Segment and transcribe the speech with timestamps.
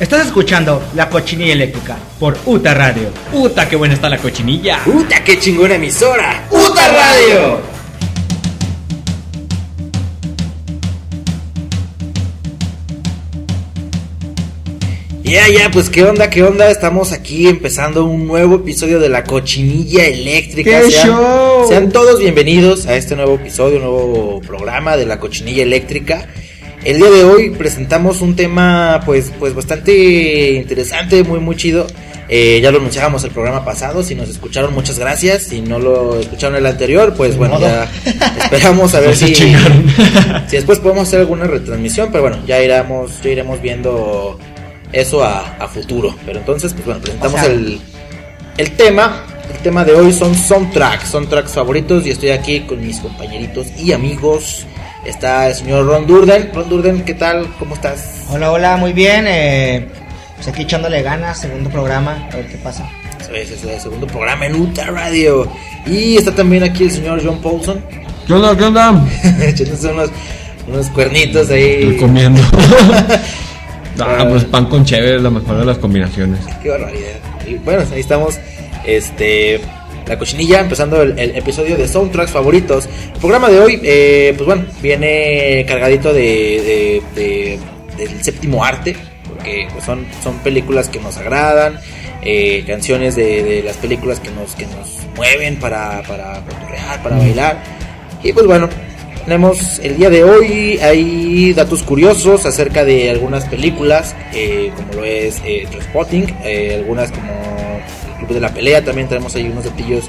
[0.00, 3.08] Estás escuchando La Cochinilla Eléctrica por UTA Radio.
[3.32, 4.78] ¡Puta, qué buena está la cochinilla!
[4.84, 6.46] ¡Puta, qué chingona emisora!
[6.48, 7.60] ¡Puta Radio!
[15.24, 16.70] Ya, ya, pues qué onda, qué onda.
[16.70, 20.80] Estamos aquí empezando un nuevo episodio de la cochinilla eléctrica.
[20.80, 21.68] ¡Qué sean, show!
[21.68, 26.28] sean todos bienvenidos a este nuevo episodio, un nuevo programa de la cochinilla eléctrica.
[26.84, 31.86] El día de hoy presentamos un tema, pues, pues bastante interesante, muy, muy chido.
[32.30, 34.02] Eh, ya lo anunciábamos el programa pasado.
[34.02, 35.44] Si nos escucharon, muchas gracias.
[35.44, 37.66] Si no lo escucharon el anterior, pues bueno, modo.
[37.66, 37.90] ya
[38.42, 39.46] esperamos a ver si, si
[40.56, 42.10] después podemos hacer alguna retransmisión.
[42.12, 44.38] Pero bueno, ya iremos, ya iremos viendo
[44.92, 46.14] eso a, a futuro.
[46.26, 47.80] Pero entonces, pues bueno, presentamos O sea- el,
[48.56, 49.24] el tema.
[49.52, 52.06] El tema de hoy son soundtracks, soundtracks favoritos.
[52.06, 54.66] Y estoy aquí con mis compañeritos y amigos.
[55.08, 56.50] Está el señor Ron Durden.
[56.52, 57.46] Ron Durden, ¿qué tal?
[57.58, 58.26] ¿Cómo estás?
[58.28, 59.24] Hola, hola, muy bien.
[59.26, 59.88] Eh,
[60.36, 62.86] pues aquí echándole ganas, segundo programa, a ver qué pasa.
[63.34, 65.50] Ese es el segundo programa en Uta Radio.
[65.86, 67.82] Y está también aquí el señor John Paulson.
[68.26, 69.02] ¿Qué onda, qué onda?
[69.40, 70.10] Echándose unos,
[70.66, 71.78] unos cuernitos ahí.
[71.80, 72.42] Estoy comiendo.
[74.00, 76.40] ah, pues pan con cheve es la mejor de las combinaciones.
[76.62, 77.16] Qué barbaridad.
[77.46, 78.38] Y bueno, ahí estamos.
[78.84, 79.58] Este.
[80.08, 82.88] La cochinilla, empezando el, el episodio de soundtracks favoritos.
[83.14, 87.58] El programa de hoy, eh, pues bueno, viene cargadito de, de- de-
[87.96, 88.96] del séptimo arte.
[89.28, 91.78] Porque pues, son, son películas que nos agradan.
[92.22, 97.16] eh, canciones de, de las películas que nos, que nos mueven para, para cotorrear, para
[97.16, 97.62] bailar.
[98.24, 98.68] Y pues bueno,
[99.24, 105.04] tenemos el día de hoy, hay datos curiosos acerca de algunas películas, eh, como lo
[105.04, 107.80] es eh, Trainspotting, eh, algunas como
[108.18, 110.04] Club de la Pelea, también tenemos ahí unos datillos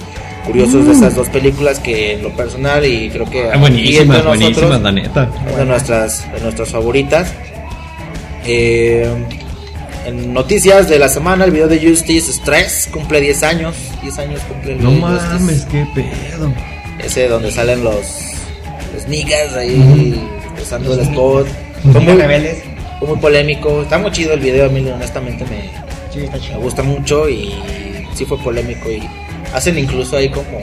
[0.45, 4.81] curiosos de esas dos películas que en lo personal y creo que Ah, buenísimas, buenísimas,
[4.81, 5.29] la neta.
[5.49, 7.31] es de nuestras, de nuestras favoritas.
[8.45, 9.07] Eh,
[10.05, 13.75] en noticias de la semana, el video de Justice Stress cumple 10 años.
[14.01, 16.51] 10 años cumple el No mames, qué pedo.
[17.03, 17.95] Ese donde salen los,
[18.95, 20.19] los niggas ahí
[20.61, 21.47] usando el spot.
[21.91, 22.63] Fue Muy rebeldes.
[22.99, 23.81] fue muy polémico.
[23.83, 25.69] Está muy chido el video, a mí honestamente me,
[26.11, 27.53] Sí, me gusta mucho y
[28.19, 28.91] sí fue polémico.
[28.91, 29.01] Y
[29.53, 30.59] hacen incluso ahí como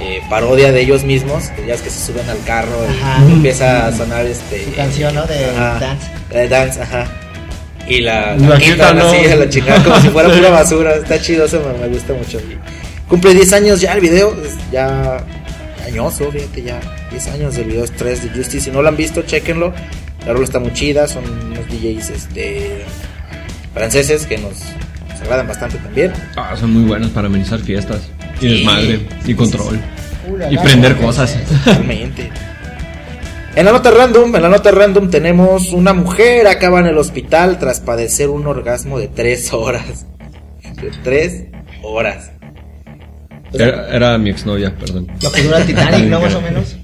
[0.00, 1.44] eh, parodia de ellos mismos.
[1.66, 3.22] Ya es que se suben al carro y Ajá.
[3.24, 4.64] empieza a sonar este.
[4.64, 5.26] Su canción, ¿no?
[5.26, 5.78] De Ajá.
[5.80, 6.06] Dance.
[6.30, 7.06] De Dance, ajá.
[7.88, 9.06] Y la, La la quitan, ¿no?
[9.06, 10.94] así a la chingada como si fuera pura basura.
[10.96, 12.38] Está chido, eso me, me gusta mucho.
[12.40, 12.56] Y
[13.08, 15.24] cumple 10 años ya el video, es ya
[15.86, 16.80] añoso, fíjate, ya
[17.10, 18.60] 10 años del video 3 de Justice.
[18.66, 19.72] Si no lo han visto, chequenlo.
[20.26, 22.84] La rola está muy chida, son unos DJs este,
[23.72, 24.54] franceses que nos
[25.26, 26.12] agradan bastante también.
[26.36, 28.08] Ah, son muy buenos para amenizar fiestas.
[28.40, 28.48] Y Sí.
[28.58, 29.78] desmadre, y control.
[30.50, 31.36] Y prender la, cosas.
[31.64, 32.30] Totalmente.
[33.54, 37.58] En la nota random, en la nota random tenemos una mujer acaba en el hospital
[37.58, 40.06] tras padecer un orgasmo de 3 horas.
[40.80, 41.44] De 3
[41.82, 42.32] horas.
[43.52, 45.06] Era, era mi exnovia, perdón.
[45.22, 46.20] Lo que dura Titanic, ¿no?
[46.20, 46.76] Más o menos.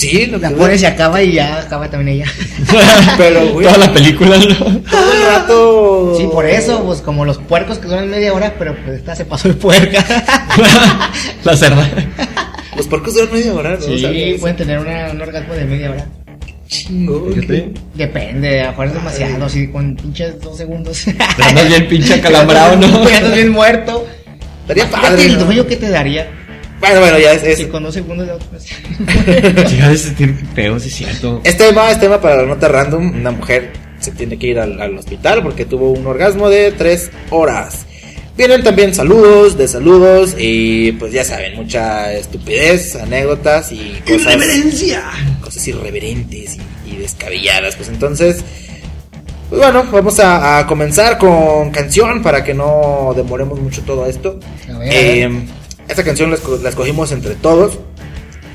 [0.00, 2.32] Sí, lo que La pones y acaba y ya acaba también ella.
[3.18, 4.56] Pero, güey, Toda la película, ¿no?
[4.56, 6.14] todo el rato.
[6.16, 9.26] Sí, por eso, pues como los puercos que duran media hora, pero pues esta se
[9.26, 10.02] pasó de puerca.
[11.44, 11.86] la cerda.
[12.74, 13.80] Los porcos duran media hora, ¿no?
[13.82, 14.40] Sí, ¿Sabes?
[14.40, 16.06] pueden tener una, un orgasmo de media hora.
[16.66, 17.30] Chingo.
[17.34, 17.72] Fíjate.
[17.94, 21.04] Depende, a es demasiado, así con pinches dos segundos.
[21.46, 23.06] Andas bien pinche acalambrado, ¿no?
[23.06, 24.06] Ya andas bien muerto.
[24.62, 25.26] Estaría padre.
[25.26, 25.44] el ¿no?
[25.44, 26.39] dueño que te daría.
[26.80, 27.42] Bueno, bueno, ya es.
[27.44, 28.64] es- Si con dos segundos ya pues.
[29.70, 31.40] Chica, tiene feo, sí es cierto.
[31.44, 33.14] Es tema, es tema para la nota random.
[33.20, 37.10] Una mujer se tiene que ir al, al hospital porque tuvo un orgasmo de 3
[37.30, 37.86] horas.
[38.36, 44.36] Vienen también saludos, de saludos y pues ya saben, mucha estupidez, anécdotas y cosas,
[45.42, 47.76] cosas irreverentes y, y descabelladas.
[47.76, 48.42] Pues entonces,
[49.50, 54.40] pues bueno, vamos a, a comenzar con canción para que no demoremos mucho todo esto.
[54.74, 54.88] A ver.
[54.90, 55.30] Eh,
[55.90, 57.78] esta canción la, esco- la escogimos entre todos.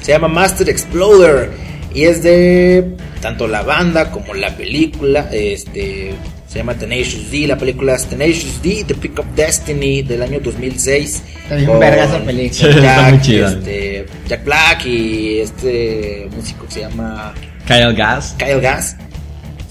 [0.02, 1.50] Se llama Master Exploder
[1.94, 5.30] y es de tanto la banda como la película.
[5.32, 6.14] Este
[6.48, 7.48] se llama Tenacious D.
[7.48, 11.24] La película es Tenacious D, The Pick Up Destiny del año 2006.
[11.44, 12.72] Está bien con verga esa película.
[12.74, 13.52] Sí, Jack, muy chida.
[13.52, 17.34] este, Jack Black y este músico que se llama
[17.68, 18.36] Kyle Gas.
[18.38, 18.96] Kyle Gass.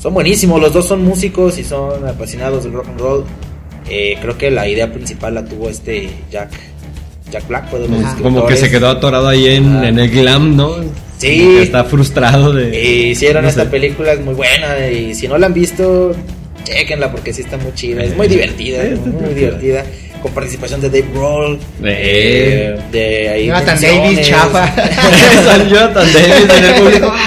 [0.03, 3.25] Son buenísimos, los dos son músicos y son apasionados del rock and roll.
[3.89, 6.51] Eh, creo que la idea principal la tuvo este Jack,
[7.35, 8.09] Jack Black, fue de los Ajá.
[8.11, 8.35] escritores.
[8.35, 9.89] Como que se quedó atorado ahí en, Ah.
[9.89, 10.77] en el glam, ¿no?
[11.19, 11.59] Sí.
[11.61, 12.81] Está frustrado de.
[12.83, 13.71] Y hicieron no esta sé.
[13.71, 14.89] película, es muy buena.
[14.89, 16.15] Y si no la han visto,
[16.65, 18.03] chequenla porque sí está muy chida.
[18.05, 19.85] Es muy divertida, Sí, muy, divertida.
[20.23, 21.59] Con participación de Dave Grohl.
[21.85, 22.77] Eh.
[22.91, 23.47] de ahí.
[23.47, 24.03] Jonathan menciones.
[24.17, 24.75] Davis, chafa.
[25.45, 27.13] San Jonathan Davis en el público.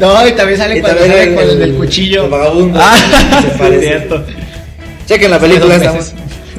[0.00, 2.24] No, y también sale Y cuando también sale con el del cuchillo.
[2.26, 2.78] El vagabundo.
[2.80, 3.80] Ah, se parece.
[3.84, 4.24] cierto.
[5.06, 5.98] Chequen la película, está.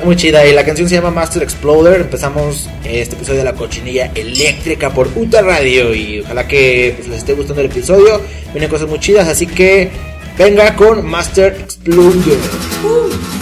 [0.03, 0.45] Muy chida.
[0.45, 2.01] Y la canción se llama Master Exploder.
[2.01, 5.93] Empezamos este episodio de la cochinilla eléctrica por Uta Radio.
[5.93, 8.21] Y ojalá que pues, les esté gustando el episodio.
[8.53, 9.89] Vienen cosas muy chidas, así que
[10.37, 12.37] venga con Master Exploder.
[12.83, 13.38] Ya.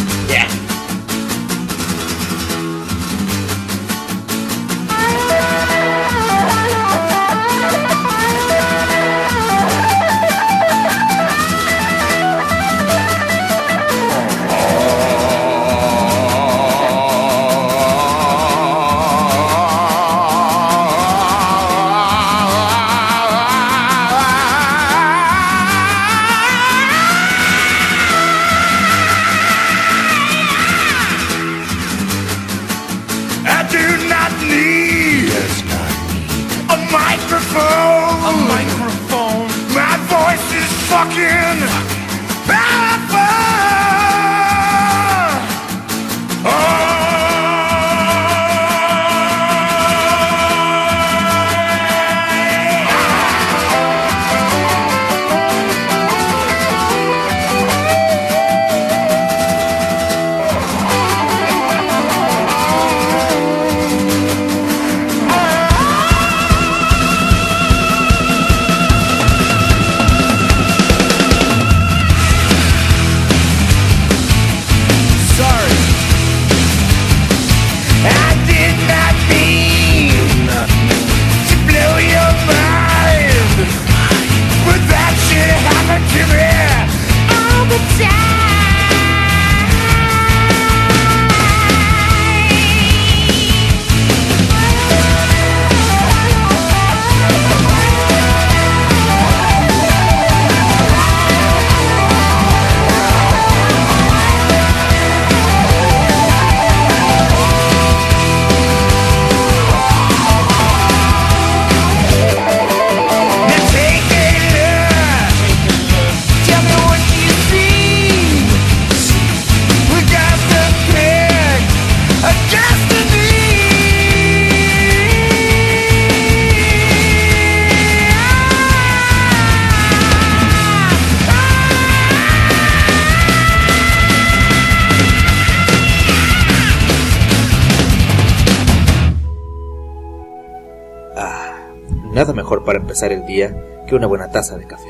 [142.18, 143.56] Nada mejor para empezar el día
[143.88, 144.90] que una buena taza de café.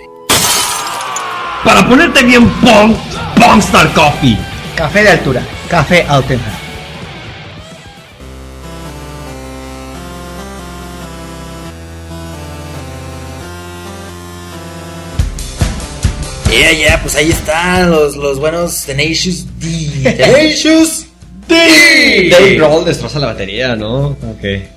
[1.66, 2.96] Para ponerte bien pong,
[3.36, 4.38] Pongstar Coffee.
[4.78, 5.46] Café de altura.
[5.70, 6.50] Café auténtico.
[16.50, 20.16] Ya, ya, pues ahí están los, los buenos Tenacious D.
[20.18, 21.08] Tenacious
[21.46, 22.30] D.
[22.32, 24.08] Dave Grohl destroza la batería, ¿no?
[24.08, 24.77] Ok.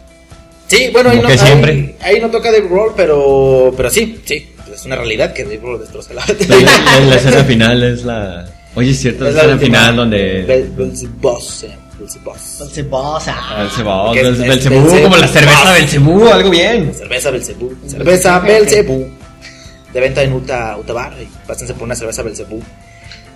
[0.71, 1.95] Sí, bueno, ahí no, que ahí- siempre.
[2.01, 4.47] Ahí, no toca Dave Grohl, pero, pero sí, sí.
[4.73, 8.49] Es una realidad que Dave Grohl destroza la La, la- la escena final es la.
[8.77, 10.47] Oye, es cierto, la Es la escena final donde.
[10.47, 12.53] Bel- Belzebuz, eh, Belzebuz.
[12.53, 13.57] Entonces, vos, ah.
[14.15, 15.03] Belcebú, Belcebú.
[15.03, 16.95] como la cerveza Belcebú, algo bien.
[16.95, 17.75] Cerveza Belcebú.
[17.87, 19.09] Cerveza Belcebú.
[19.93, 21.15] De venta en Uta, Uta Bar.
[21.21, 22.63] y Pásense por una cerveza Belcebú.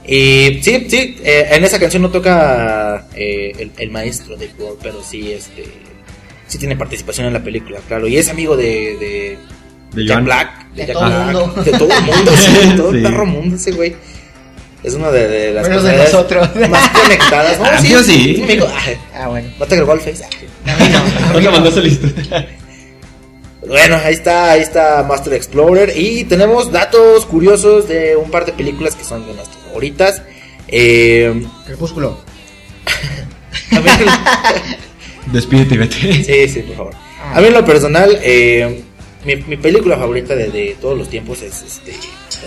[0.07, 4.77] Y sí, sí, eh, en esa canción no toca eh, el, el maestro de Grohl,
[4.81, 5.65] pero sí, este,
[6.47, 8.07] sí tiene participación en la película, claro.
[8.07, 9.39] Y es amigo de, de,
[9.93, 10.25] De Jack Joan.
[10.25, 10.67] Black.
[10.75, 11.63] De Jack todo el Black, mundo.
[11.63, 13.03] De todo el mundo, sí, de todo el Sí.
[13.03, 13.97] perro mundo ese güey.
[14.83, 16.49] Es una de, de las Menos de nosotros.
[16.71, 17.59] más conectadas.
[17.59, 18.45] No, Ah, sí, yo sí.
[18.47, 19.49] Ay, Ah, bueno.
[19.59, 20.23] no te agregó al Face.
[20.25, 20.73] Ay.
[20.73, 21.33] A mí no.
[21.33, 22.07] ¿Dónde mandó solista?
[23.67, 25.95] Bueno, ahí está, ahí está Master Explorer.
[25.97, 30.21] Y tenemos datos curiosos de un par de películas que son de nuestras favoritas.
[30.69, 32.19] Eh, Crepúsculo.
[35.33, 36.25] Despídete y vete.
[36.25, 36.95] sí, sí, por favor.
[37.33, 38.83] A mí en lo personal, eh,
[39.25, 41.93] mi, película favorita de, todos los tiempos es este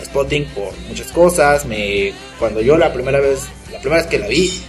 [0.06, 1.66] Spotting por muchas cosas.
[1.66, 4.62] Me, cuando yo la primera vez, la primera vez que la vi,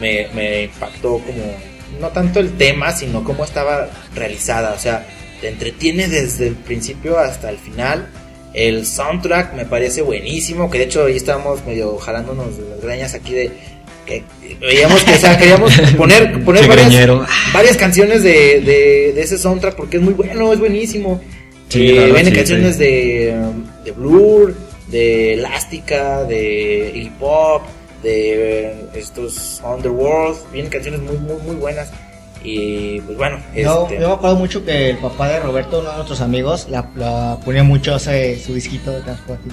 [0.00, 1.56] me, impactó como
[2.00, 4.72] no tanto el tema, sino cómo estaba realizada.
[4.72, 5.06] O sea,
[5.40, 8.08] te entretiene desde el principio hasta el final.
[8.52, 13.14] El soundtrack me parece buenísimo, que de hecho ahí estábamos medio jalándonos de las greñas
[13.14, 13.50] aquí de
[14.04, 14.24] que
[14.60, 20.02] veíamos que o sea, queríamos poner, varias, canciones de, de, de ese soundtrack porque es
[20.02, 21.20] muy bueno, es buenísimo.
[21.68, 22.84] Sí, Eh, vienen sí, canciones sí.
[22.84, 23.36] de,
[23.84, 24.54] de Blur,
[24.88, 27.62] de Elástica, de Iggy Pop,
[28.02, 31.90] de estos Underworld, vienen canciones muy, muy, muy buenas.
[32.44, 35.88] Y pues bueno, Yo, este, yo me acuerdo mucho que el papá de Roberto, uno
[35.88, 39.48] de nuestros amigos, la, la ponía mucho ese, su disquito de transporte.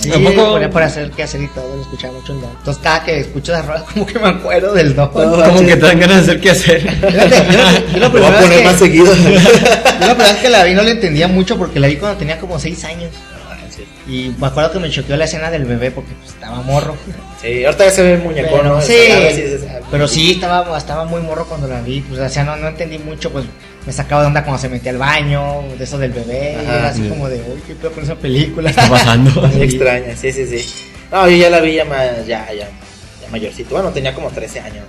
[0.00, 2.38] Sí, ponía para hacer el quehacer y todo, lo escuchaba mucho en.
[2.44, 5.08] Entonces cada que escucho las rolas como que me acuerdo del Don.
[5.10, 6.82] Como que te dan ganas de hacer qué hacer.
[6.84, 9.14] Yo, la primera a vez poner que- más seguido.
[10.00, 12.58] yo la que la vi no la entendía mucho porque la vi cuando tenía como
[12.58, 13.10] 6 años.
[14.08, 16.96] Y me acuerdo que me choqueó la escena del bebé porque pues, estaba morro.
[17.42, 18.80] Sí, ahorita ya se ve el muñecón, ¿no?
[18.80, 22.02] sí, ah, pero sí, estaba, estaba muy morro cuando la vi.
[22.02, 23.30] Pues, o sea, no, no entendí mucho.
[23.32, 23.44] Pues
[23.86, 26.56] me sacaba de onda cuando se metía al baño, de eso del bebé.
[26.60, 27.08] Ajá, era así sí.
[27.08, 28.70] como de, uy, qué pedo con esa película.
[28.70, 29.40] está pasando?
[29.48, 30.66] Muy extraña, sí, sí, sí.
[31.12, 32.68] No, yo ya la vi ya, más, ya, ya,
[33.22, 33.70] ya mayorcito.
[33.74, 34.84] Bueno, tenía como 13 años.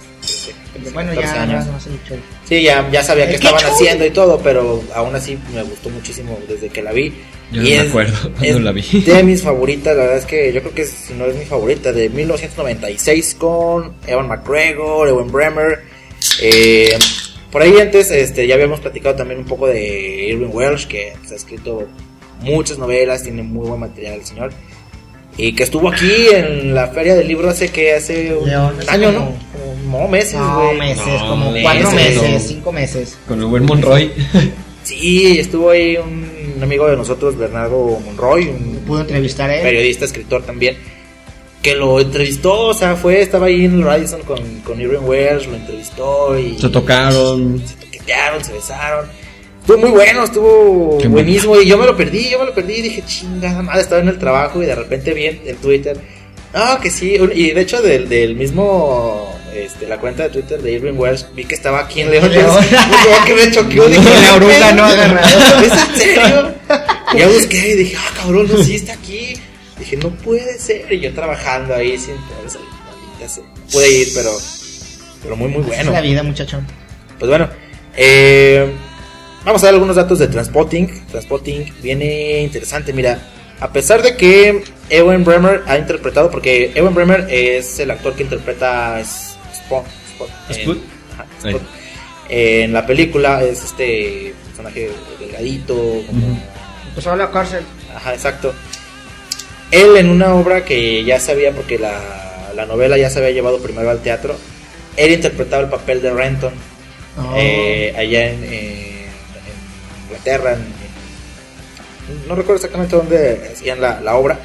[0.74, 1.66] 13, bueno, 14 ya años.
[1.84, 2.16] sé mucho.
[2.48, 3.74] Sí, ya, ya sabía qué estaban ketchup.
[3.76, 7.14] haciendo y todo, pero aún así me gustó muchísimo desde que la vi.
[7.52, 8.82] Yo Y no me es- acuerdo cuando la vi.
[9.06, 11.92] De mis favoritas, la verdad es que yo creo que si no es mi favorita,
[11.92, 15.84] de 1996 con Evan McGregor, Ewan Bremer.
[16.42, 16.98] Eh,
[17.52, 21.32] por ahí antes este, ya habíamos platicado también un poco de Irving Welsh, que pues,
[21.32, 21.88] ha escrito
[22.42, 24.52] muchas novelas, tiene muy buen material el señor.
[25.40, 29.14] Y que estuvo aquí en la feria del libro hace que hace un León, año,
[29.14, 29.36] como- ¿no?
[29.84, 30.78] Como no, meses, No, güey.
[30.80, 32.40] meses, No, como meses, cuatro meses, no.
[32.40, 33.18] cinco meses.
[33.28, 34.12] Con el buen Monroy.
[34.84, 39.62] Sí, estuvo ahí un amigo de nosotros, Bernardo Monroy, un Pudo entrevistar a él.
[39.62, 40.78] periodista, escritor también,
[41.68, 45.48] que lo entrevistó, o sea, fue, estaba ahí en el Radisson con, con Irving Welsh,
[45.48, 47.62] lo entrevistó y Se tocaron.
[47.68, 49.06] se toquetearon, se besaron.
[49.60, 52.76] Estuvo muy bueno, estuvo Qué buenísimo y yo me lo perdí, yo me lo perdí
[52.76, 55.98] y dije, chingada madre, estaba en el trabajo y de repente vi en, en Twitter,
[56.54, 60.72] ah, que sí, y de hecho del, del mismo, este, la cuenta de Twitter de
[60.72, 62.66] Irving Welsh, vi que estaba aquí en León, León.
[63.26, 64.76] Que me choqueó, dije, La "¿Qué oruga pedo?
[64.76, 65.62] no agarrado.
[65.66, 66.54] ¿Es en serio?
[67.14, 69.34] Y ya busqué y dije, ah, cabrón, no, sí está aquí.
[69.90, 70.92] Dije, no puede ser.
[70.92, 72.68] Y yo trabajando ahí sin poder salir.
[73.56, 74.32] No pude ir, pero,
[75.24, 75.82] pero muy, muy bueno.
[75.84, 76.66] Es la vida, muchachón.
[77.18, 77.50] Pues bueno,
[77.96, 78.70] eh,
[79.46, 81.06] vamos a dar algunos datos de Transpotting.
[81.10, 83.20] Transpotting viene interesante, mira.
[83.60, 88.24] A pesar de que Ewan Bremer ha interpretado, porque Ewan Bremer es el actor que
[88.24, 90.78] interpreta Spot, Spot en- Spot.
[91.14, 91.54] ajá, Ahí.
[91.56, 91.62] Spot.
[92.30, 95.74] En la película es este personaje delgadito,
[96.06, 96.40] como
[96.94, 97.64] Pues a la cárcel.
[97.96, 98.54] Ajá, exacto.
[99.72, 102.00] Él en una obra que ya sabía, porque la,
[102.56, 104.36] la novela ya se había llevado primero al teatro,
[104.96, 106.54] él interpretaba el papel de Renton
[107.20, 107.34] Oh.
[107.36, 110.54] eh, allá en, eh, en Inglaterra.
[110.54, 114.38] en- en- no recuerdo exactamente dónde hacían la, la obra,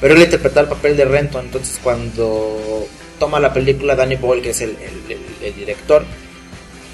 [0.00, 1.46] pero él interpretaba el papel de Renton.
[1.46, 2.86] Entonces, cuando
[3.18, 6.04] toma la película Danny Boyle, que es el, el- el- el director,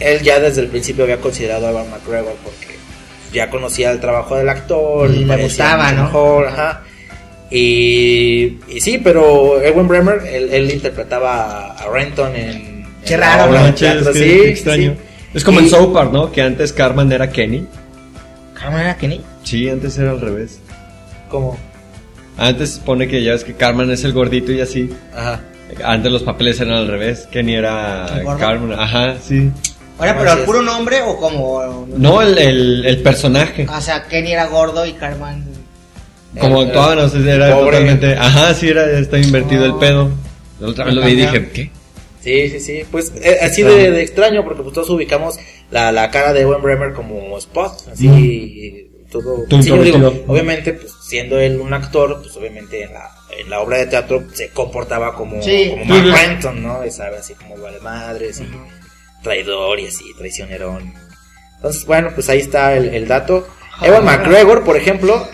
[0.00, 2.76] él ya desde el principio había considerado a Evan McGregor porque
[3.30, 5.46] ya conocía el trabajo del actor Y le parecía
[5.76, 6.04] gustaba, ¿no?
[6.04, 6.82] mejor, ajá.
[7.50, 13.52] Y, y sí, pero Ewan Bremer, él, él interpretaba a Renton en, Qué en raro,
[13.76, 13.84] sí,
[14.20, 14.92] qué extraño.
[14.92, 14.98] sí.
[15.34, 16.30] Es como Y- en South Park, ¿no?
[16.30, 17.66] Que antes Carmen era Kenny.
[18.54, 19.20] Carmen era Kenny.
[19.42, 20.60] Sí, antes era al revés.
[21.28, 21.58] ¿Cómo?
[22.36, 24.90] Antes se pone que ya es que Carmen es el gordito y así.
[25.14, 25.40] Ajá.
[25.84, 27.28] Antes los papeles eran al revés.
[27.30, 28.26] Kenny era ¿El?
[28.38, 28.78] Carmen.
[28.78, 29.50] Ajá, sí.
[29.98, 30.38] Ahora, pero es.
[30.40, 31.86] puro nombre o como.
[31.96, 33.66] No, el, el, el personaje.
[33.68, 35.44] O sea, Kenny era gordo y Carmen.
[36.38, 37.70] Como el- actuaban, no sé, era pobre.
[37.78, 38.14] totalmente.
[38.16, 39.78] Ajá, sí, era, está invertido el No.
[39.80, 40.10] pedo.
[40.60, 41.70] La otra vez lo vi y dije, ¿qué?
[42.22, 42.82] Sí, sí, sí.
[42.90, 45.38] Pues eh, así de, de extraño, porque pues todos ubicamos
[45.70, 49.44] la, la cara de Ewan Bremer como Spot, así todo.
[49.48, 53.10] Tum, Sí, yo digo, obviamente, pues siendo él un actor, pues obviamente en la,
[53.42, 55.68] en la obra de teatro se comportaba como, Sí.
[55.70, 56.14] como Mark.
[56.14, 56.84] Renton, ¿no?
[56.86, 58.48] Y sabe, así como vale madres y
[59.22, 60.92] traidor y así, traicionerón.
[61.56, 63.48] Entonces, bueno, pues ahí está el, el dato.
[63.82, 64.04] Ewan.
[64.04, 65.26] McGregor, por ejemplo,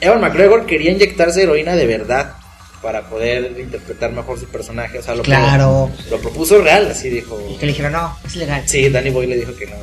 [0.00, 2.34] Ewan McGregor quería inyectarse heroína de verdad
[2.82, 4.98] para poder interpretar mejor su personaje.
[4.98, 5.90] O sea, lo, Claro.
[6.10, 7.40] lo propuso real, así dijo.
[7.50, 8.62] Y que le dijeron, no, es ilegal.
[8.66, 9.76] Sí, Danny Boy le dijo que no,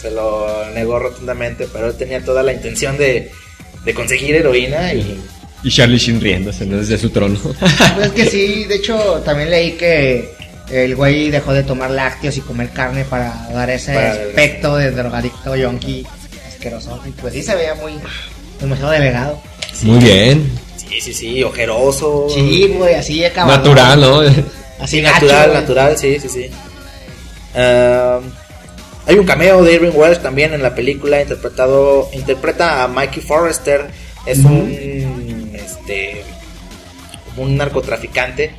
[0.00, 3.30] se lo negó rotundamente, pero él tenía toda la intención de,
[3.84, 5.20] de conseguir heroína y
[5.62, 6.78] Y Charlie Sheen riéndose ¿no?
[6.78, 7.38] desde su trono.
[7.94, 10.34] Pues es que sí, de hecho, también leí que
[10.70, 14.90] el güey dejó de tomar lácteos y comer carne para dar ese Para- aspecto de
[14.90, 16.04] drogadicto yonki
[16.48, 17.00] asqueroso.
[17.06, 17.92] Y pues sí se veía muy
[18.60, 19.40] demasiado delegado.
[19.82, 20.50] Muy bien.
[20.76, 22.26] sí, sí, sí, ojeroso.
[22.32, 23.58] Sí, güey, así acabado.
[23.58, 24.20] Natural, ¿no?
[24.78, 25.60] Así Sí, gacho, natural, güey.
[25.60, 26.50] natural, sí, sí, sí.
[27.54, 28.30] Um,
[29.06, 33.86] hay un cameo de Irving Welsh también en la película, interpretado, interpreta a Mikey Forrester,
[34.26, 36.22] es un, este,
[37.36, 38.50] un narcotraficante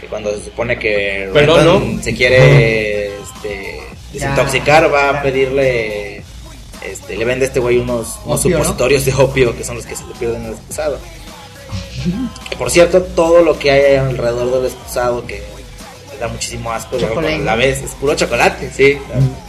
[0.00, 2.02] que cuando se supone que Perdón, Renton ¿no?
[2.02, 3.80] se quiere, este,
[4.12, 6.22] desintoxicar, va a pedirle,
[6.84, 8.64] este, le vende a este güey unos, unos Opio, ¿no?
[8.64, 10.98] supositorios de opio que son los que se le pierden en el excusado.
[12.50, 15.42] Que por cierto, todo lo que hay alrededor del excusado que
[16.20, 18.98] da muchísimo asco, la vez es puro chocolate, sí.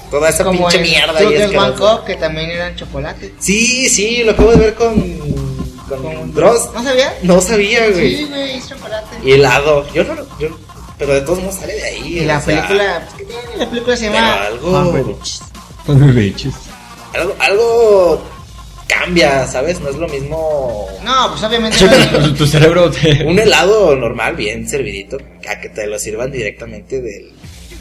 [0.10, 1.22] toda esa Como pinche mierda.
[1.22, 1.98] Y asquerosa.
[1.98, 3.34] Cup, que también eran chocolate.
[3.39, 4.96] Sí, sí, lo acabo de ver con,
[5.88, 6.70] con, Con- Dross.
[6.74, 7.13] ¿No sabía?
[7.22, 8.18] No sabía, güey.
[8.18, 9.18] Sí, güey, es chocolate.
[9.24, 9.86] Y helado.
[9.94, 10.48] Yo no, yo,
[10.98, 12.20] pero de todos modos sale de ahí.
[12.20, 13.58] Y la sea, película, pues, ¿qué tiene?
[13.58, 15.20] La película se llama Pero algo-.
[15.86, 15.96] Con.
[17.15, 18.24] Algo, algo
[18.88, 19.79] cambia, ¿sabes?
[19.79, 21.77] No es lo mismo No, pues obviamente.
[21.77, 23.24] Tu, tu cerebro te...
[23.25, 25.17] un helado normal, bien servidito,
[25.50, 27.31] a que te lo sirvan directamente del,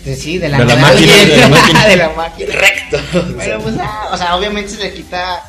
[0.04, 1.86] de, sí, de la, De la de máquina, de la máquina.
[1.86, 2.54] de la máquina.
[2.54, 2.96] recto.
[2.96, 5.42] O sea, Pero pues, ah, o sea, obviamente se le quita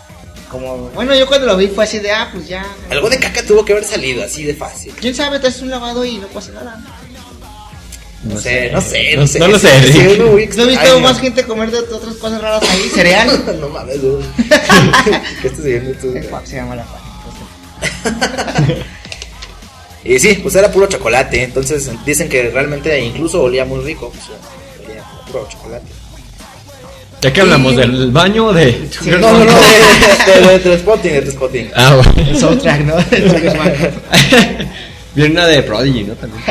[0.49, 0.89] como.
[0.89, 2.65] Bueno, yo cuando lo vi fue así de, ah, pues ya.
[2.89, 4.93] algo de caca tuvo que haber salido así de fácil.
[4.99, 5.39] ¿Quién sabe?
[5.39, 6.79] Te haces un lavado y no pasa nada.
[8.25, 9.39] No sé, no sé, No, no sé.
[9.39, 9.69] no lo sé,
[10.17, 12.89] ¿No he visto más gente comer de otras cosas raras ahí?
[12.93, 13.43] ¿Cereal?
[13.61, 14.23] no mames, güey.
[15.41, 16.13] ¿Qué estás viendo tú?
[16.45, 16.85] Se llama la.
[20.07, 21.41] Y sí, pues era puro chocolate.
[21.43, 24.11] Entonces dicen que realmente incluso olía muy rico.
[24.11, 24.25] Pues,
[24.87, 25.87] olía puro chocolate.
[27.21, 28.87] Ya que hablamos del baño de...
[29.01, 31.71] Sí, No, no, no, de, de, de, de Spotting, de Spotting.
[31.75, 32.39] Ah, El bueno.
[32.39, 32.95] soundtrack, ¿no?
[33.09, 33.93] El.
[35.15, 36.13] Viene una de Prodigy, ¿no?
[36.13, 36.43] También.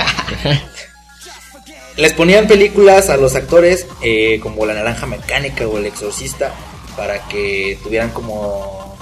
[1.96, 6.52] Les ponían películas a los actores eh, como La Naranja Mecánica o El Exorcista
[6.96, 8.96] para que tuvieran como,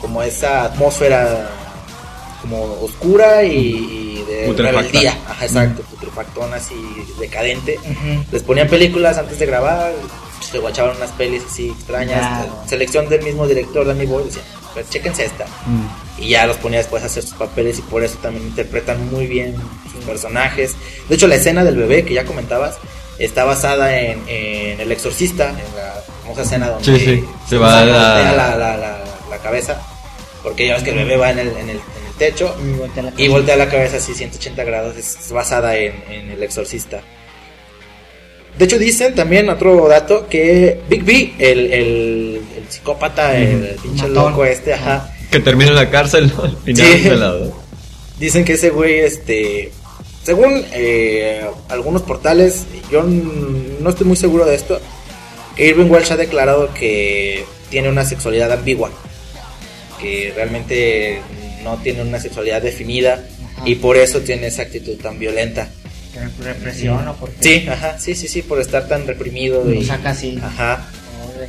[0.00, 1.50] como esa atmósfera
[2.40, 5.16] como oscura y, y de rebeldía.
[5.28, 6.74] Ajá, exacto, putrefactona así
[7.20, 7.78] decadente.
[8.32, 9.92] Les ponían películas antes de grabar,
[10.40, 12.46] se guachaban unas pelis así extrañas.
[12.66, 14.42] Selección del mismo director, Danny Boyle, decía,
[14.74, 15.44] pues chéquense esta.
[15.66, 16.22] Mm.
[16.22, 19.26] Y ya los ponía después a hacer sus papeles y por eso también interpretan muy
[19.26, 19.54] bien
[19.92, 20.74] sus personajes.
[21.08, 22.76] De hecho, la escena del bebé que ya comentabas
[23.18, 27.78] está basada en, en El Exorcista, en la famosa escena donde Sí, sí, se va
[27.84, 27.92] voltea
[28.32, 29.80] la- la, la, la- la cabeza.
[30.42, 32.72] Porque ya ves que el bebé va en el, en el, en el techo Y
[32.78, 33.30] voltea la y cabeza.
[33.32, 34.96] voltea la cabeza así 180 grados.
[34.96, 37.00] Es basada en, en El Exorcista.
[38.58, 44.30] De hecho, dicen también otro dato que Big B, el, el, psicópata, el pinche Matón.
[44.32, 46.44] loco este, ajá, Que termina en la cárcel, ¿no?
[46.44, 47.00] Al final Sí.
[47.08, 47.34] de la...
[48.18, 49.72] Dicen que ese güey, este,
[50.22, 54.80] según eh, algunos portales, yo no estoy muy seguro de esto,
[55.56, 58.90] que Irving Welsh ha declarado que tiene una sexualidad ambigua,
[60.00, 61.20] que realmente
[61.64, 63.24] no tiene una sexualidad definida
[63.56, 63.62] Ajá.
[63.68, 65.68] y por eso tiene esa actitud tan violenta.
[66.40, 67.36] Represión o porque.
[67.40, 70.38] Sí, ajá, sí, sí, sí, por estar tan reprimido Lo y, saca así.
[70.42, 70.86] ajá,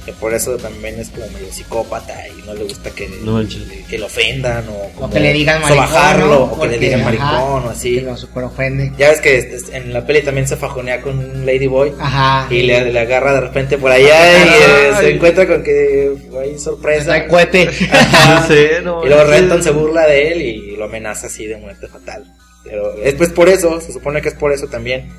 [0.06, 3.62] Que por eso también es como medio psicópata y no le gusta que, No manches.
[3.90, 5.86] que lo ofendan o, como O que le digan maricón.
[5.88, 6.44] sobajarlo, ¿no?
[6.46, 7.96] o que le digan ajá, maricón o así.
[7.96, 8.92] Que lo super ofende.
[8.98, 12.48] Ya ves que este, en la peli también se fajonea con un Ladyboy Ajá.
[12.54, 16.58] y le, le agarra de repente por allá y eh, se encuentra con que hay
[16.60, 17.06] sorpresa.
[17.06, 17.70] Trae cohete.
[17.92, 18.48] Ajá.
[18.48, 19.30] Sí, no, y luego sí.
[19.32, 22.24] Renton se burla de él y lo amenaza así de muerte fatal.
[22.64, 25.10] Pero es pues por eso, se supone que es por eso también.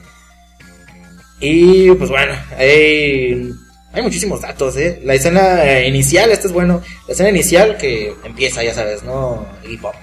[1.40, 3.50] Y pues bueno, hay,
[3.94, 5.00] hay muchísimos datos, ¿eh?
[5.04, 6.82] La escena eh, inicial, este es bueno.
[7.06, 9.46] La escena inicial que empieza, ya sabes, ¿no?
[9.68, 9.94] Hip hop.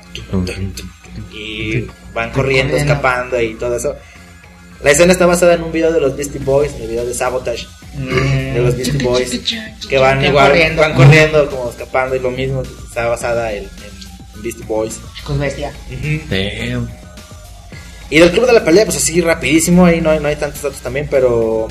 [1.34, 3.96] Y van corriendo, escapando y todo eso.
[4.84, 7.14] La escena está basada en un video de los Beastie Boys, en el video de
[7.14, 8.54] Sabotage, Mm.
[8.54, 9.42] de los Beastie Boys,
[9.90, 10.82] que van igual, corriendo.
[10.82, 15.00] van corriendo como escapando y lo mismo, está basada en, en Beastie Boys.
[15.18, 15.74] Chicos bestia.
[16.30, 16.90] Damn.
[18.10, 20.62] Y del club de la pelea, pues así rapidísimo, ahí no hay, no hay tantos
[20.62, 21.68] datos también, pero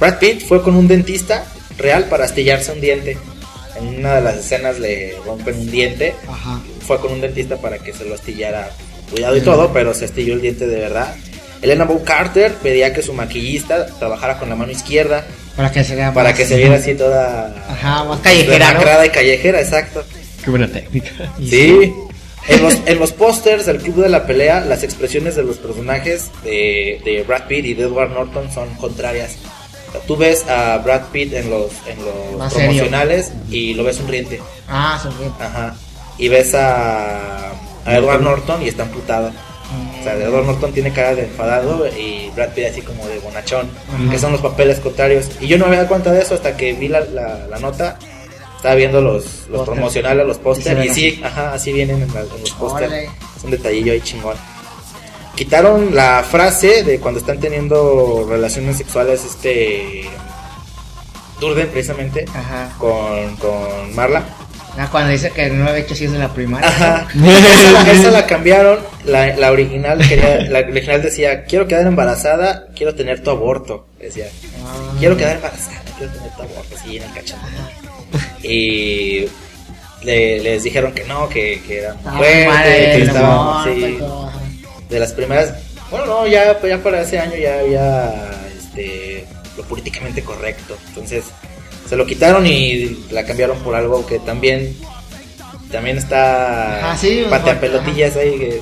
[0.00, 1.44] Brad Pitt fue con un dentista
[1.78, 3.16] real para astillarse un diente.
[3.78, 6.60] En una de las escenas le rompen un diente, Ajá.
[6.86, 8.70] fue con un dentista para que se lo astillara,
[9.10, 11.14] cuidado y todo, pero se astilló el diente de verdad.
[11.62, 15.94] Elena Bow Carter pedía que su maquillista trabajara con la mano izquierda Para que se
[15.94, 19.04] vea para más- que se viera así toda Ajá, más callejera, ¿no?
[19.04, 20.02] y callejera, exacto.
[20.42, 21.10] Qué buena técnica.
[21.38, 21.92] Sí.
[22.48, 26.30] En los, en los pósters del club de la pelea, las expresiones de los personajes
[26.42, 29.36] de, de Brad Pitt y de Edward Norton son contrarias.
[30.06, 32.68] Tú ves a Brad Pitt en los, en los Más serio.
[32.68, 34.40] promocionales y lo ves sonriente.
[34.68, 35.28] Ah, sonríe.
[35.40, 35.74] Ajá.
[36.18, 37.50] Y ves a,
[37.84, 39.30] a Edward Norton y está amputado.
[40.00, 43.70] O sea, Edward Norton tiene cara de enfadado y Brad Pitt así como de bonachón.
[43.88, 44.10] Ajá.
[44.10, 45.26] Que son los papeles contrarios.
[45.40, 47.58] Y yo no me había dado cuenta de eso hasta que vi la, la, la
[47.58, 47.98] nota.
[48.56, 52.28] Estaba viendo los, los promocionales, los ven Y sí, ajá, así vienen en, la- en
[52.40, 52.88] los pósters.
[52.90, 53.04] Órale.
[53.36, 54.36] Es un detallillo ahí chingón.
[55.36, 60.04] Quitaron la frase de cuando están teniendo relaciones sexuales, este.
[61.40, 62.70] Durden, precisamente, Ajá.
[62.78, 64.22] con, con Marla.
[64.78, 66.68] Ah, cuando dice que no había hecho así desde la primaria.
[66.68, 67.08] Ajá.
[67.14, 68.78] esa, la, esa la cambiaron.
[69.04, 73.86] La, la original quería, la original decía, quiero quedar embarazada, quiero tener tu aborto.
[73.98, 74.26] Decía,
[74.64, 74.92] Ah.
[74.98, 77.40] quiero quedar embarazada, quiero tener tu aborto, así en el cachorro.
[78.42, 79.26] Y
[80.02, 83.64] le- les dijeron que no, que, que era mal que el estaba
[84.90, 85.54] de las primeras.
[85.90, 89.24] Bueno, no, ya, ya para ese año ya había este,
[89.56, 90.76] lo políticamente correcto.
[90.88, 91.24] Entonces,
[91.88, 94.76] se lo quitaron y la cambiaron por algo que también
[95.72, 98.60] también está Ajá, sí, patea pelotillas ahí que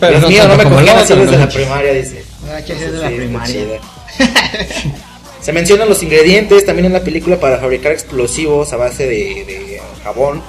[0.00, 2.24] Pero Dios no mío, no me el así desde la primaria, dice.
[2.52, 3.54] Ah, que sí, Eso de la sí, está primaria.
[3.54, 3.80] chida.
[5.40, 9.80] Se mencionan los ingredientes también en la película para fabricar explosivos a base de, de
[10.04, 10.42] jabón.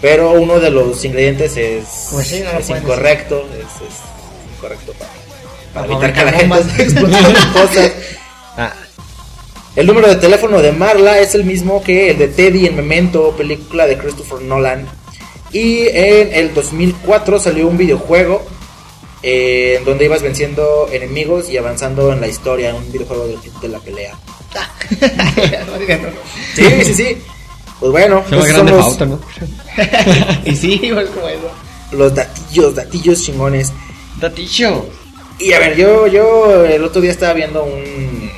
[0.00, 3.46] Pero uno de los ingredientes es, Pues sí, no lo es incorrecto.
[3.58, 4.13] Es, es
[4.64, 4.94] incorrecto
[5.72, 6.94] para, evitar que la gente
[7.52, 7.92] cosas.
[8.56, 8.72] Ah,
[9.76, 13.34] El número de teléfono de Marla es el mismo que el de Teddy en Memento,
[13.36, 14.86] película de Christopher Nolan.
[15.52, 18.44] Y en el 2004 salió un videojuego
[19.22, 23.60] eh, en donde ibas venciendo enemigos y avanzando en la historia, un videojuego del club
[23.60, 24.14] de la pelea.
[26.54, 27.18] Sí, sí, sí.
[27.80, 29.20] Pues bueno, son los, pauta, ¿no?
[30.44, 31.50] y sí, igual como eso.
[31.92, 33.72] los datillos, datillos chingones.
[34.20, 34.86] Datillo.
[35.38, 38.30] Y a ver, yo, yo el otro día estaba viendo un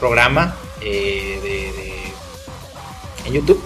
[0.00, 1.94] programa eh, de, de-
[3.26, 3.62] en YouTube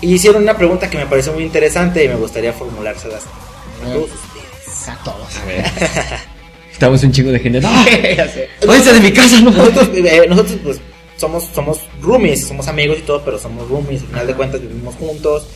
[0.00, 4.10] y hicieron una pregunta que me pareció muy interesante y me gustaría formulárselas a todos
[4.10, 4.88] ustedes.
[4.88, 5.36] A todos.
[5.38, 5.64] A ver.
[6.72, 7.60] Estamos un chingo de gente.
[7.62, 8.48] Sé.
[8.66, 9.50] ¡Váyanse de mi casa, no!
[9.52, 10.80] Nosotros, eh, nosotros pues
[11.16, 14.94] somos, somos roomies, somos amigos y todo, pero somos roomies, al final de cuentas vivimos
[14.96, 15.46] juntos,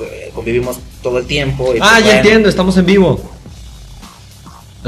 [0.00, 1.74] eh, convivimos todo el tiempo.
[1.74, 3.37] y, Ah, pues, ya bueno, entiendo, estamos en vivo.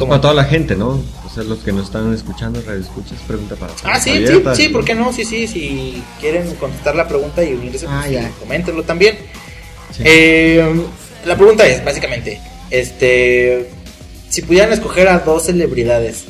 [0.05, 1.03] Es para toda la gente, ¿no?
[1.25, 3.85] O sea, los que nos están escuchando, radio escuchas, pregunta para todos.
[3.93, 5.13] Ah, sí, sí, Abierta, sí, ¿por qué no?
[5.13, 8.23] Sí, sí, si quieren contestar la pregunta y unirse, Ah, pues, ya.
[8.29, 9.17] sí, coméntenlo también.
[9.97, 10.03] Sí.
[10.05, 10.83] Eh,
[11.25, 13.69] la pregunta es, básicamente, este,
[14.29, 16.25] si pudieran escoger a dos celebridades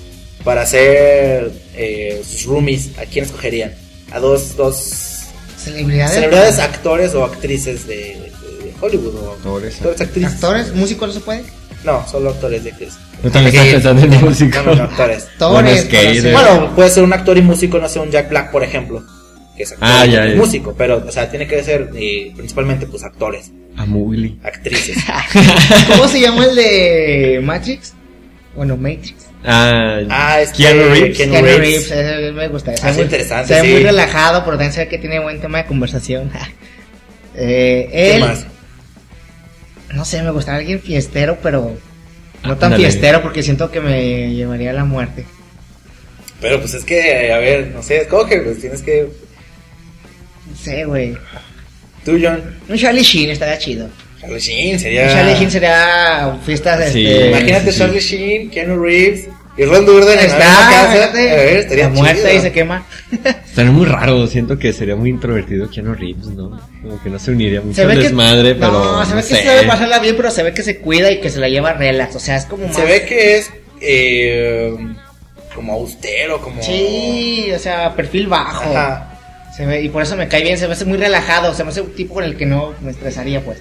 [0.44, 3.72] para ser eh, sus roomies, ¿a quién escogerían?
[4.12, 5.18] A dos, dos
[5.56, 6.14] Celebridades.
[6.14, 8.30] celebridades, actores o actrices de
[8.80, 10.33] Hollywood o Actores, actores, actrices.
[10.35, 11.44] Actores, músicos, ¿no se puede?
[11.85, 12.99] No, solo actores de actrices.
[13.23, 14.59] Yo también estaba pensando en músico.
[14.59, 15.25] No, no, no, actores.
[15.40, 15.88] Actores.
[16.33, 19.03] Bueno, Bueno, puede ser un actor y músico, no sé, un Jack Black, por ejemplo.
[19.57, 20.35] Que es actor Ah, y ya, ya.
[20.37, 24.38] músico, pero, o sea, tiene que ser eh, principalmente, pues, actores, A Mowgli.
[24.43, 24.97] actrices.
[25.88, 27.95] ¿Cómo se llama el de Matrix?
[28.57, 29.14] Bueno, Matrix.
[29.45, 31.16] Ah, Ah, este, Keanu Reeves.
[31.16, 31.88] Keanu Keanu Reeves.
[31.88, 32.73] Reeves, ese me gusta.
[32.83, 33.73] Ah, es muy- interesante, Se ve sí.
[33.75, 36.31] muy relajado, pero también se ve que tiene buen tema de conversación.
[37.37, 38.47] eh, ¿Qué más?
[39.94, 41.76] No sé, me gustaría alguien fiestero, pero
[42.44, 42.85] no Ah, tan ándale.
[42.85, 45.24] fiestero porque siento que me llevaría a la muerte.
[46.40, 49.09] Pero, pues, es que, a ver, no sé, escoge, pues, tienes que...
[50.50, 51.16] No sé, güey.
[52.05, 52.42] Tú, John.
[52.68, 53.88] Un Charlie Sheen estaría chido.
[54.20, 55.09] Charlie Sheen Un sería...
[55.12, 57.07] Charlie Sheen sería fiestas Sí.
[57.07, 57.79] este, Imagínate Sí.
[57.79, 59.29] Charlie Sheen, Keanu Reeves
[59.61, 61.05] y Ron Durden en la misma Está, casa.
[61.05, 62.33] A ver, estaría chido.
[62.35, 62.87] y se quema.
[63.46, 66.59] Estaría muy raro, siento que sería muy introvertido Keanu Reeves, ¿no?
[66.81, 69.20] Como que no se uniría mucho Se al ve que, desmadre, pero no, se ve
[69.20, 69.42] que sé.
[69.42, 71.75] se debe pasarla bien, pero se ve que se cuida y que se la lleva
[71.75, 72.16] relax.
[72.16, 72.75] O sea, es como más.
[72.75, 73.51] Se ve que es
[73.83, 74.75] eh,
[75.55, 76.62] como austero, como...
[76.62, 78.75] Sí, o sea, perfil bajo.
[78.75, 79.18] Ajá.
[79.55, 81.70] Se ve, y por eso me cae bien, se me hace muy relajado, se me
[81.70, 83.59] hace un tipo con el que no me estresaría, pues.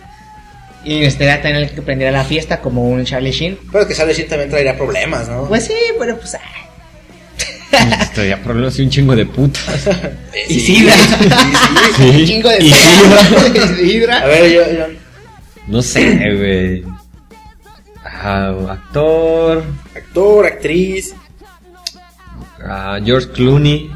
[0.86, 3.58] Y necesitaría tener que prender a la fiesta como un Charlie Sheen.
[3.72, 5.46] Pero que Charlie Sheen también traería problemas, ¿no?
[5.48, 6.36] Pues sí, pero pues.
[6.36, 6.39] ah.
[7.70, 9.88] Pues, Traía problemas y un chingo de putas.
[10.50, 10.94] Y sidra.
[10.96, 11.04] sí,
[11.98, 12.04] sí.
[12.22, 12.72] Un chingo de Y
[13.92, 14.20] sidra.
[14.22, 14.88] A ver, yo, yo-
[15.68, 16.02] No sé,
[16.36, 16.84] güey.
[18.04, 19.63] Ah, actor.
[19.96, 21.13] actor, actriz.
[22.65, 23.92] ah, George Clooney.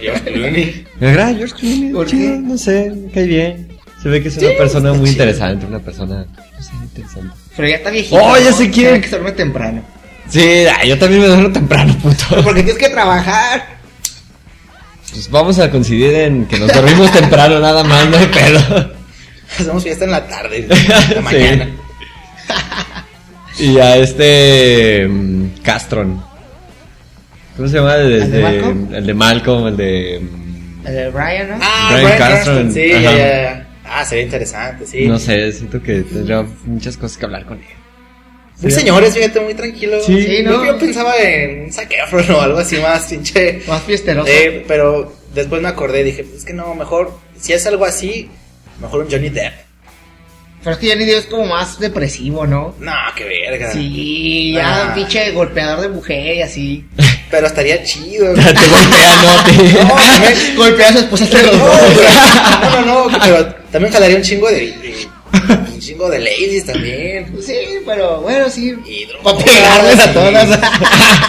[0.00, 0.86] George Clooney.
[0.98, 1.92] Me agrada George Clooney.
[1.92, 2.38] ¿Por chido, qué?
[2.38, 3.68] No sé, me cae bien.
[4.02, 6.24] Se ve que es una persona muy interesante, una persona.
[6.56, 7.34] No sé, interesante.
[7.56, 8.16] Pero ya está viejito.
[8.22, 8.56] Oh, ya ¿no?
[8.56, 8.86] sé quién.
[8.88, 9.82] Tiene que dormir temprano.
[10.28, 12.24] Sí, ah, yo también me duermo temprano, puto.
[12.44, 13.64] Porque tienes que trabajar.
[15.12, 18.92] Pues vamos a coincidir en que nos dormimos temprano, nada más, no hay pedo.
[19.58, 21.68] Hacemos fiesta en la tarde, en la mañana.
[23.58, 25.06] Y a este.
[25.08, 26.22] mm, Castron.
[27.56, 27.96] ¿Cómo se llama?
[27.96, 28.94] El, ¿El de Malcolm?
[28.94, 30.20] el de Malcolm, el de.
[30.22, 31.58] mm, El de Brian, ¿no?
[31.60, 32.54] Ah, Bryan Cranston.
[32.54, 33.59] Cranston, sí, ya.
[33.92, 35.06] Ah, sería interesante, sí.
[35.06, 37.64] No sé, siento que tendría muchas cosas que hablar con él.
[38.62, 40.00] Muy señores, fíjate, muy tranquilo.
[40.00, 40.42] Sí.
[40.44, 40.64] ¿no?
[40.64, 43.62] Yo pensaba en un Zac Efron o algo así más, pinche.
[43.66, 44.30] Más fiesteroso.
[44.30, 48.28] Eh, pero después me acordé, dije, pues es que no, mejor, si es algo así,
[48.80, 49.54] mejor un Johnny Depp.
[50.62, 52.74] Pero es que Johnny Depp es como más depresivo, ¿no?
[52.78, 53.72] No, qué verga.
[53.72, 54.88] Sí, ya Ah.
[54.88, 56.84] un pinche golpeador de mujer y así.
[57.30, 58.32] Pero estaría chido.
[58.34, 59.84] Te golpea, no, te.
[59.84, 61.80] No, también- Golpea a su esposa los no, dos.
[62.62, 65.08] no, no, no, pero también jalaría un chingo de, de-
[65.72, 67.32] un chingo de ladies también.
[67.44, 67.54] Sí,
[67.86, 68.74] pero bueno, sí.
[68.84, 70.58] Y Para pegarles a todas.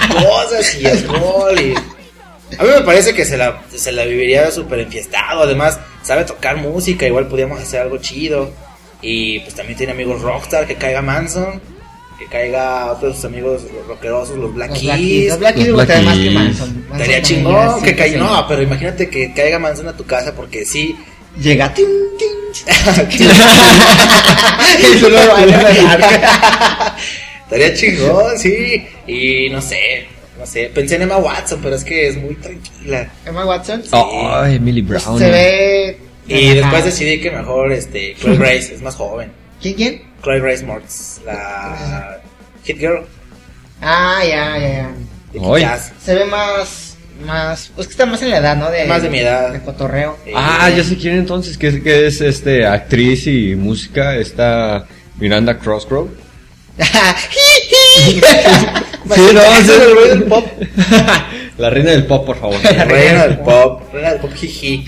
[0.09, 1.73] Cosas y alcohol y...
[2.57, 5.43] A mí me parece que se la, se la viviría súper enfiestado.
[5.43, 7.05] Además, sabe tocar música.
[7.05, 8.51] Igual podríamos hacer algo chido.
[9.01, 11.61] Y pues también tiene amigos rockstar que caiga Manson.
[12.21, 14.87] Que caiga otro de sus amigos rockerosos, los Black Los Keys.
[14.89, 15.29] Black Keys.
[15.29, 16.01] Los Black Keys Los más que.
[16.03, 16.33] Manson.
[16.33, 18.13] Manson Estaría también chingón que sí, caiga.
[18.13, 18.19] sí.
[18.19, 20.95] No, pero imagínate que caiga Manson a tu casa porque sí.
[21.39, 21.73] Llega.
[21.73, 21.87] tin,
[22.19, 22.27] tin.
[24.81, 24.95] Y.
[27.43, 28.85] Estaría chingón, sí.
[29.07, 30.05] Y no sé,
[30.37, 30.71] no sé.
[30.73, 33.09] Pensé en Emma Watson, pero es que es muy tranquila.
[33.25, 33.83] Emma Watson.
[33.91, 35.19] Ay, Emily pues, Brown.
[35.19, 35.97] se ve.
[36.27, 36.61] Y relajada.
[36.61, 39.31] después decidí que mejor este Chloe Grace es más joven.
[39.61, 40.01] ¿Quién, quién?
[40.23, 42.19] Chloe Grace Moretz, la
[42.63, 43.05] Hit Girl
[43.81, 44.91] Ah, ya, ya, ya.
[46.03, 46.95] Se ve más.
[47.25, 47.71] Más.
[47.75, 48.69] Pues que está más en la edad, ¿no?
[48.69, 49.51] De, Más de mi edad.
[49.51, 50.17] De cotorreo.
[50.25, 54.85] Eh, Ah, ya sé quién entonces, que, es- que es este actriz y música, esta
[55.19, 56.09] Miranda Crossgrove.
[59.15, 60.45] sí, no, es el rey del pop.
[61.57, 62.59] La reina del pop, por favor.
[62.63, 64.85] Reina del pop, reina del pop, jiji.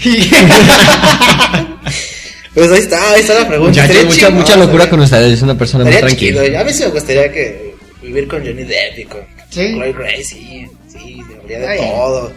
[2.54, 3.82] Pues ahí está, ahí está la pregunta.
[3.82, 6.44] Estaría mucha, mucha locura con ustedes, es una persona muy tranquila.
[6.44, 6.60] chido.
[6.60, 9.72] A mí sí me gustaría que vivir con Johnny Depp y con Sí.
[9.74, 12.32] Chloe Grace, sí, sí, habría de todo.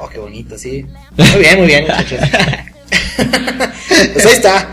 [0.00, 0.84] Oh, qué bonito, sí.
[1.16, 2.18] Muy bien, muy bien, muchachos.
[4.12, 4.68] pues ahí está.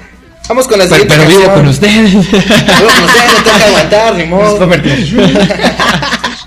[0.47, 2.11] Vamos con la Pero, siguiente pero vivo con ustedes.
[2.11, 4.67] Vivo con ustedes, no tengo que aguantar, ni modo.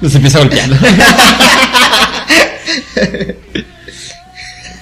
[0.00, 0.76] Nos empieza golpeando.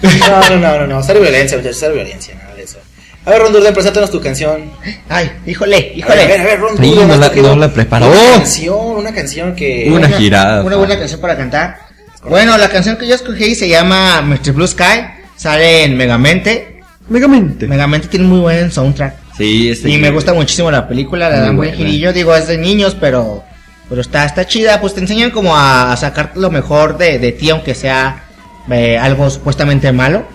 [0.02, 1.02] No, no, no, no, no.
[1.02, 2.78] Cero violencia, muchachos, cero violencia, nada de eso.
[3.26, 4.70] A ver, Ron Durden, preséntanos tu canción.
[5.08, 6.22] Ay, híjole, híjole.
[6.22, 8.06] a ver, a ver, Ron Sí, no la- no la preparó.
[8.06, 9.90] Una canción, una canción que.
[9.92, 10.62] Una girada.
[10.62, 11.78] Una buena canción para cantar.
[12.22, 14.52] Bueno, la canción que yo escogí se llama Mr.
[14.52, 15.06] Blue Sky.
[15.36, 16.80] Sale en Megamente.
[17.08, 17.66] Megamente.
[17.66, 19.14] Megamente tiene muy buen soundtrack.
[19.36, 19.90] Sí, este.
[19.90, 22.12] Y me gusta muchísimo la película, Muy dan buen girillo.
[22.12, 23.42] Digo, es de niños, pero
[23.88, 24.80] pero está, está chida.
[24.80, 28.24] Pues te enseñan como a, a sacar lo mejor de, de ti, aunque sea
[28.70, 30.26] eh, algo supuestamente malo.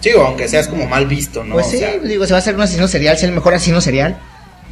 [0.00, 1.54] Sí, o aunque seas como mal visto, ¿no?
[1.54, 3.54] Pues O sí, sea, digo, se va a hacer un asesino serial, ser el mejor
[3.54, 4.18] asesino serial.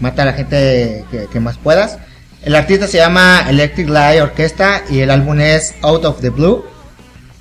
[0.01, 1.99] Mata a la gente que, que más puedas.
[2.45, 6.65] El artista se llama Electric Light Orchestra y el álbum es Out of the Blue,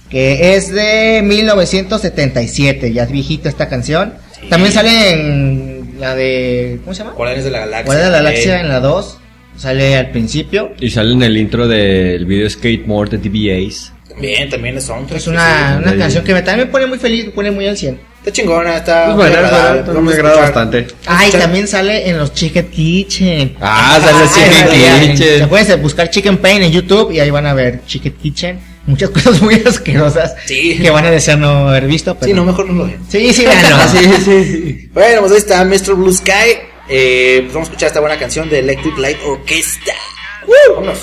[0.10, 4.14] que es de 1977, ya es viejita esta canción.
[4.40, 4.48] Sí.
[4.50, 6.80] También sale en la de...
[6.84, 7.16] ¿Cómo se llama?
[7.16, 7.86] Guardianes de la Galaxia.
[7.86, 9.18] Guardia de la Galaxia en la 2,
[9.58, 10.72] sale al principio.
[10.80, 13.92] Y sale en el intro del video Skate More de DBAs.
[14.14, 15.20] También, también es soundtrack.
[15.20, 17.68] Es una, sí, una canción que me, también me pone muy feliz, me pone muy
[17.68, 18.00] al 100.
[18.20, 19.06] Está chingona, está.
[19.06, 20.88] Pues muy bueno, agradable, bueno, vamos me agrada bastante.
[21.06, 23.58] Ay, Escuchar- también sale en los Chicken Kitchen.
[23.60, 24.30] Ah, sale en
[25.10, 25.50] Chicken Kitchen.
[25.50, 28.60] Pueden buscar Chicken Pain en YouTube y ahí van a ver Chicken Kitchen.
[28.86, 30.78] Muchas cosas muy asquerosas Sí.
[30.82, 32.16] que van a desear no haber visto.
[32.16, 32.28] Pero...
[32.28, 33.00] Sí, no, mejor no lo vean.
[33.10, 33.78] Sí, sí, véanlo.
[33.92, 34.90] Sí, sí, sí.
[34.94, 35.94] Bueno, pues ahí está Mr.
[35.96, 36.32] Blue Sky.
[36.90, 39.94] Eh, pues vamos a escuchar esta buena canción de Electric Light Orchestra.
[40.48, 40.76] ¡Woo!
[40.76, 41.00] Vámonos.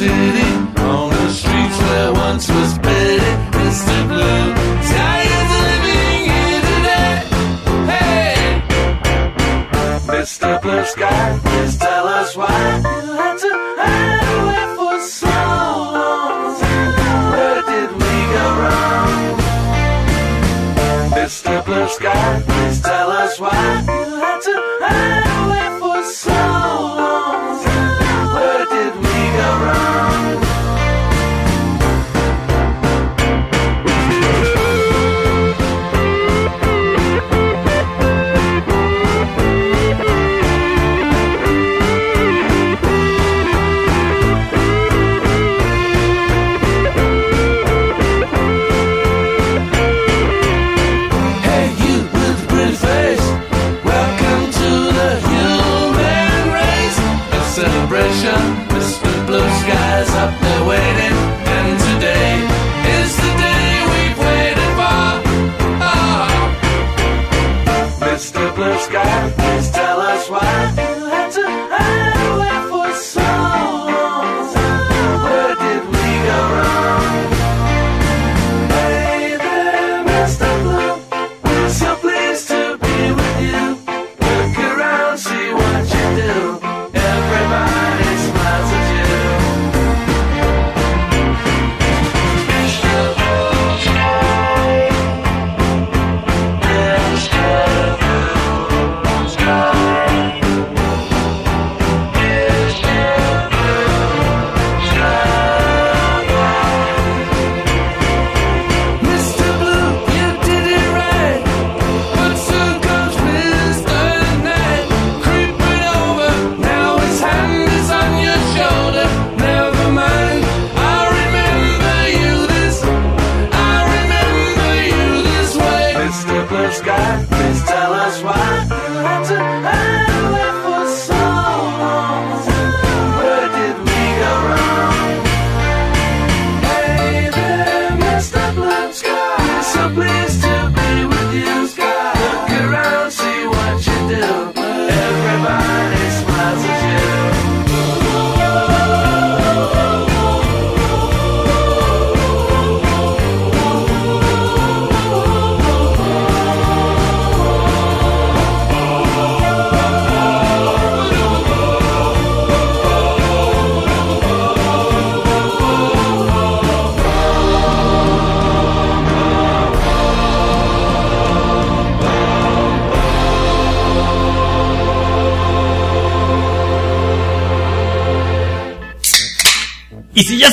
[0.00, 0.35] In the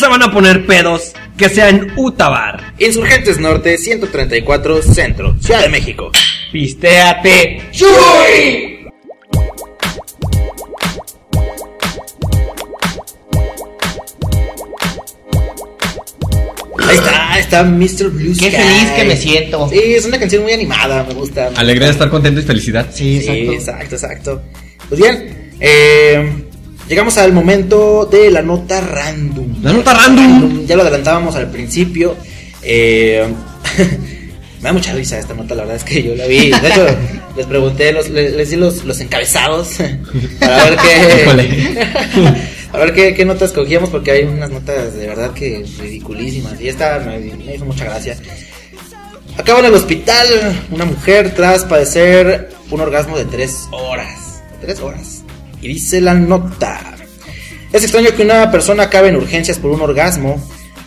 [0.03, 2.73] se van a poner pedos, que sea en Utabar.
[2.77, 6.11] Insurgentes Norte 134 Centro, Ciudad de México.
[6.51, 7.61] Pistéate.
[16.79, 18.09] Ahí está, ahí está Mr.
[18.09, 18.57] Blue Qué Sky.
[18.57, 19.69] feliz que me siento.
[19.69, 21.49] Sí, es una canción muy animada, me gusta.
[21.55, 22.87] Alegría de estar contento y felicidad.
[22.91, 23.53] Sí, Sí, exacto.
[23.53, 24.41] exacto, exacto.
[24.89, 26.32] Pues bien, eh,
[26.93, 29.63] llegamos al momento de la nota random.
[29.63, 30.63] La nota random.
[30.67, 32.15] Ya lo adelantábamos al principio.
[32.61, 33.25] eh,
[34.61, 36.51] me da mucha risa esta nota, la verdad es que yo la vi.
[36.51, 36.85] De hecho,
[37.35, 39.69] les pregunté, los, les, les di los, los encabezados
[40.39, 41.87] para ver qué,
[42.71, 46.61] a ver qué, qué notas cogíamos, porque hay unas notas de verdad que ridiculísimas.
[46.61, 48.15] Y esta me, me hizo mucha gracia.
[49.35, 50.27] Acaba en el hospital
[50.69, 54.43] una mujer tras padecer un orgasmo de tres horas.
[54.61, 55.22] Tres horas.
[55.63, 56.95] Y dice la nota.
[57.71, 60.39] Es extraño que una persona acabe en urgencias por un orgasmo,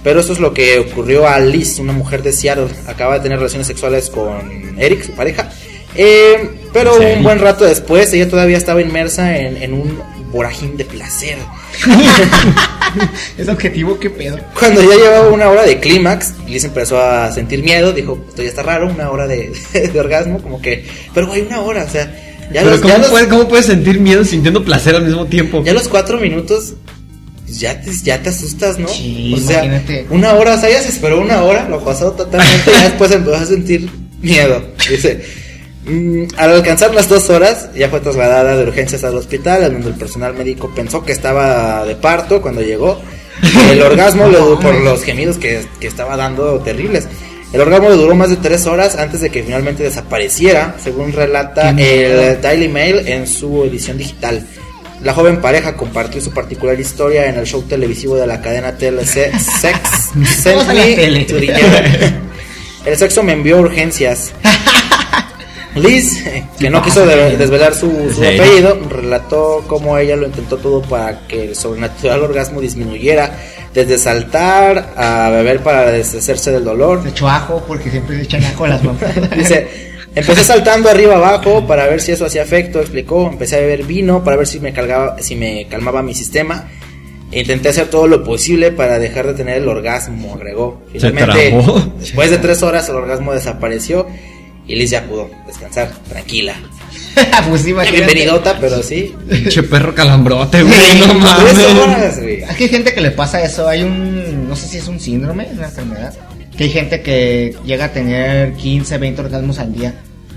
[0.05, 2.69] pero eso es lo que ocurrió a Liz, una mujer de Seattle.
[2.87, 5.51] Acaba de tener relaciones sexuales con Eric, su pareja.
[5.97, 9.99] Eh, pero un buen rato después, ella todavía estaba inmersa en, en un
[10.31, 11.39] vorágine de placer.
[13.37, 14.39] Es objetivo, qué pedo.
[14.59, 18.49] Cuando ya llevaba una hora de clímax, Liz empezó a sentir miedo, dijo, esto ya
[18.49, 19.53] está raro, una hora de,
[19.93, 22.99] de orgasmo, como que, pero hay una hora, o sea, ya Pero los, ¿cómo, ya,
[22.99, 25.63] los, puedes, ¿cómo puedes sentir miedo sintiendo placer al mismo tiempo?
[25.65, 26.75] ya los cuatro minutos,
[27.45, 28.89] pues ya te, ya te asustas, ¿no?
[28.89, 30.07] Sí, o sea, imagínate.
[30.11, 33.11] una hora, o sea, ella se esperó una hora, lo pasó totalmente, y ya después
[33.11, 35.25] empezó a sentir miedo, dice.
[35.87, 39.89] "Mm, al alcanzar las dos horas, ya fue trasladada de urgencias al hospital, en donde
[39.89, 43.01] el personal médico pensó que estaba de parto cuando llegó.
[43.71, 47.07] El orgasmo le duró por los gemidos que, que estaba dando terribles.
[47.53, 51.71] El orgasmo le duró más de tres horas antes de que finalmente desapareciera, según relata
[51.71, 54.45] el Daily Mail en su edición digital.
[55.03, 59.31] La joven pareja compartió su particular historia en el show televisivo de la cadena TLC
[59.39, 59.79] Sex
[60.43, 62.15] Send Me to the.
[62.85, 64.33] El sexo me envió urgencias.
[65.75, 66.25] Liz,
[66.59, 71.27] que no quiso de- desvelar su, su apellido, relató cómo ella lo intentó todo para
[71.29, 73.37] que el sobrenatural orgasmo disminuyera,
[73.77, 77.03] desde saltar a beber para deshacerse del dolor.
[77.03, 79.15] Se echó ajo porque siempre le echan ajo a las mamás.
[79.37, 79.69] Dice,
[80.15, 84.25] empecé saltando arriba abajo para ver si eso hacía efecto, explicó, empecé a beber vino
[84.25, 86.71] para ver si me calgaba, si me calmaba mi sistema.
[87.31, 90.81] E intenté hacer todo lo posible para dejar de tener el orgasmo, agregó.
[90.91, 91.55] Finalmente,
[91.99, 94.07] después de tres horas el orgasmo desapareció
[94.67, 96.55] y Liz ya pudo descansar, tranquila.
[97.49, 97.73] pues sí.
[97.73, 99.15] Bienvenidota, pero sí.
[99.29, 101.59] Pinche perro calambrote, güey, no mames.
[101.59, 102.43] horas, güey.
[102.43, 103.69] Es que hay gente que le pasa eso.
[103.69, 104.49] Hay un.
[104.49, 106.15] No sé si es un síndrome, una enfermedad.
[106.57, 109.95] Que hay gente que llega a tener 15, 20 orgasmos al día.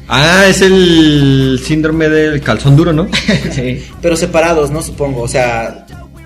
[0.07, 3.07] Ah, es el síndrome del calzón duro, ¿no?
[3.51, 3.85] sí.
[4.01, 4.81] Pero separados, ¿no?
[4.81, 5.85] Supongo, o sea,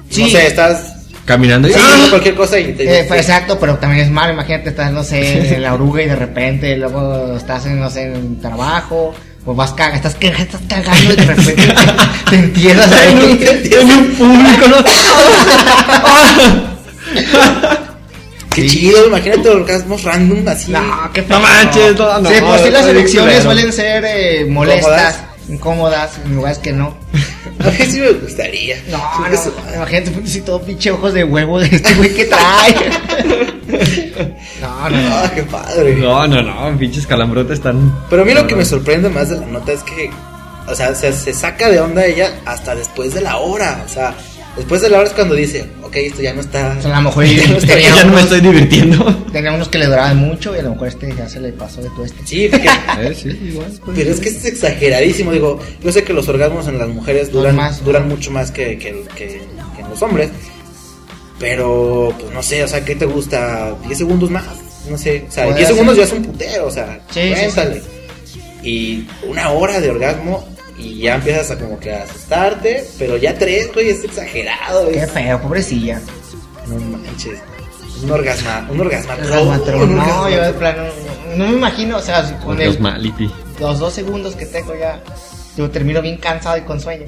[0.10, 0.24] Sí.
[0.24, 0.94] no sé, estás
[1.26, 1.72] Caminando y...
[1.72, 2.10] haciendo ¡Ah!
[2.10, 2.84] cualquier cosa y te...
[2.84, 4.34] Eh, exacto, pero también es malo.
[4.34, 8.14] Imagínate, estás, no sé, en la oruga y de repente luego estás en, no sé,
[8.14, 9.14] en trabajo.
[9.46, 13.92] O vas caga, estás, estás cagando y de repente te, te entierras En un, en
[13.92, 14.78] un público, ¿no?
[18.54, 18.68] Qué Sí.
[18.70, 20.72] chido, imagínate orgasmos random así.
[20.72, 25.22] No, qué No manches, no, no, Sí, por si las elecciones suelen ser eh, molestas,
[25.50, 26.96] incómodas, en lugares que no.
[27.60, 28.78] A mí sí me gustaría.
[28.90, 32.76] No, no, imagínate, pues, si todo pinche ojos de huevo de este güey que trae.
[34.62, 35.16] no, no, no.
[35.16, 35.96] Ah, qué padre.
[35.96, 37.94] No, no, no, pinches calambrotes están...
[38.10, 40.10] Pero a mí lo que me sorprende más de la nota es que,
[40.68, 43.84] o sea, se, se saca de onda ella hasta después de la hora.
[43.86, 44.16] O sea,
[44.56, 46.76] después de la hora es cuando dice, ok, esto ya no está.
[46.78, 49.06] O sea, a lo mejor ya no está me unos- estoy divirtiendo.
[49.32, 51.82] Tenía unos que le duraban mucho y a lo mejor este ya se le pasó
[51.82, 52.26] de todo este.
[52.26, 53.68] Sí, porque- Eh, sí, igual.
[53.84, 53.98] pues.
[53.98, 55.32] pero es que es exageradísimo.
[55.32, 57.84] Digo, yo sé que los orgasmos en las mujeres duran, más.
[57.84, 59.42] duran mucho más que, que, que-
[59.76, 60.30] que en los hombres.
[61.44, 63.76] Pero, pues no sé, o sea, ¿qué te gusta?
[63.84, 64.46] ¿10 segundos más?
[64.90, 66.06] No sé, o sea, Podría 10 segundos ser.
[66.06, 67.82] ya es un putero, o sea, Sí, sí, cuéntale.
[68.64, 70.48] Y una hora de orgasmo
[70.80, 74.88] y ya empiezas a como que a asustarte, pero ya tres, güey, es exagerado.
[74.90, 76.00] Qué Es, feo, pobrecilla.
[76.68, 77.40] no manches.
[78.02, 79.82] Un orgasma, un orgasma Orgasmatron.
[79.84, 82.80] un No, orgasma- yo de plano no, no me imagino, o sea, si con el,
[83.60, 85.02] los dos segundos que tengo ya,
[85.58, 87.06] yo termino bien cansado y con sueño.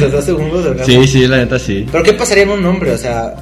[0.00, 1.02] Los dos segundos de orgasmo.
[1.02, 1.86] Sí, sí, la neta sí.
[1.90, 2.92] Pero ¿qué pasaría en un hombre?
[2.92, 3.34] O sea,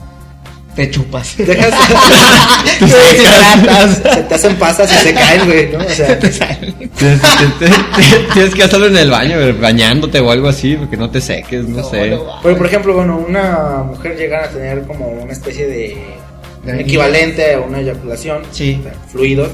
[0.76, 1.36] Te chupas.
[1.38, 1.72] dejas...
[2.78, 5.78] Te se te hacen pasas y se caen, güey, ¿no?
[5.78, 6.72] O sea, Te sale.
[6.96, 11.10] Tienes, te- te- tienes que hacerlo en el baño, bañándote o algo así, porque no
[11.10, 12.10] te seques, no, No, sé.
[12.10, 12.24] no.
[12.42, 15.96] Pero por ejemplo, bueno, una mujer llega a tener como una especie de
[16.78, 18.76] equivalente a una eyaculación, Sí.
[18.80, 19.48] o sea, fluidos,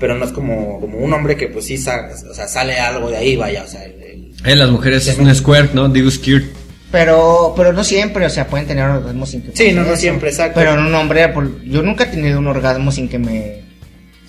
[0.00, 3.10] pero no es como, como un hombre que pues sí sa- o sea, sale algo
[3.10, 5.88] de ahí, vaya, o sea, el- el- Eh, las mujeres es un squirt, ¿no?
[5.88, 6.46] Digo skirt.
[6.90, 10.00] Pero, pero no siempre, o sea, pueden tener orgasmos sin que Sí, no, no eso.
[10.00, 10.58] siempre, exacto.
[10.58, 13.60] Pero en un hombre, por- yo nunca he tenido un orgasmo sin que me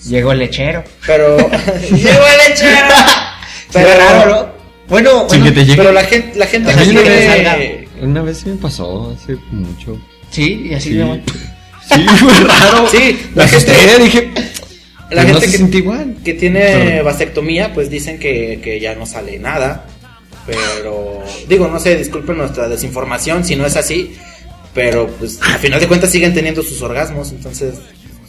[0.08, 0.84] llegó el lechero.
[1.08, 1.38] Pero.
[1.92, 2.88] ¡Llegó el lechero!
[3.74, 4.62] Pero raro, ¿no?
[4.90, 5.78] Bueno, Sin bueno, que te llegue.
[5.78, 7.88] Pero la gente, la gente no tiene.
[8.02, 9.98] Una vez sí me pasó, hace mucho.
[10.30, 11.22] sí, y así Sí, voy.
[11.88, 12.88] sí fue raro.
[12.90, 14.32] Sí, la la gente- asusté, dije.
[15.12, 16.16] La "Pues no gente se que, siente igual.
[16.24, 17.06] que tiene Perdón.
[17.06, 19.86] vasectomía, pues dicen que, que ya no sale nada.
[20.48, 24.16] Pero, digo, no sé, disculpen nuestra desinformación si no es así.
[24.74, 27.32] Pero, pues, al final de cuentas siguen teniendo sus orgasmos.
[27.32, 27.76] Entonces,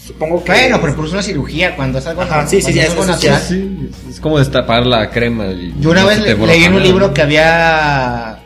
[0.04, 0.50] supongo que.
[0.52, 3.04] Bueno, pero por una cirugía, cuando es algo, Ajá, sí, sí, sí, es eso algo
[3.04, 3.42] sí, natural.
[3.48, 5.46] Sí, es- es como destapar la crema.
[5.46, 8.40] y Yo una no vez le- leí en un libro que había.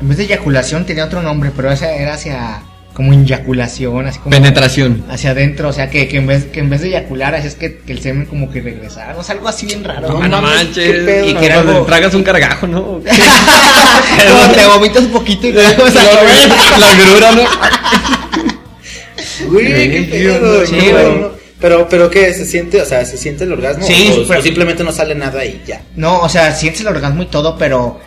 [0.00, 2.62] En vez de eyaculación tenía otro nombre, pero esa era hacia.
[2.98, 4.30] Como eyaculación, así como.
[4.30, 5.04] Penetración.
[5.08, 7.54] Hacia adentro, o sea, que, que, en, vez, que en vez de eyacular, así es
[7.54, 9.14] que, que el semen como que regresara.
[9.14, 10.08] No sé, algo así bien raro.
[10.08, 10.84] No, No no mames, manches.
[10.84, 11.28] qué pedo.
[11.30, 12.82] Y que era algo- tragas un cargajo, ¿no?
[13.00, 15.94] Como te vomitas un poquito y luego comer.
[16.80, 17.42] la grura, ¿no?
[19.48, 20.66] Uy, qué pedo.
[20.66, 21.30] Sí, bueno.
[21.60, 22.32] Pero, pero ¿qué?
[22.34, 22.80] ¿Se siente?
[22.82, 23.84] O sea, ¿se siente el orgasmo?
[23.86, 25.82] Sí, o, pero- o simplemente no sale nada y ya.
[25.96, 28.00] No, o sea, sientes el orgasmo y todo, pero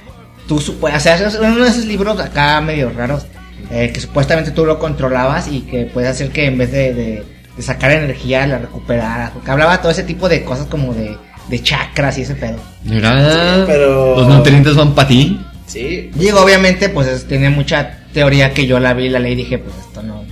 [0.48, 3.24] tú supo- o sea, uno de esos libros acá medio raros
[3.72, 7.24] eh, que supuestamente tú lo controlabas y que puede hacer que en vez de, de-
[7.56, 9.32] de sacar energía la recuperaras.
[9.32, 11.18] Porque hablaba todo ese tipo de cosas como de,
[11.50, 12.58] de chakras y ese pedo.
[12.84, 15.40] Mira, Sí, pero- los nutrientes van para ti.
[15.68, 16.12] Sí.
[16.16, 19.58] Digo, obviamente, pues es- tiene mucha teoría que yo la vi, la leí y dije,
[19.58, 20.24] pues esto no.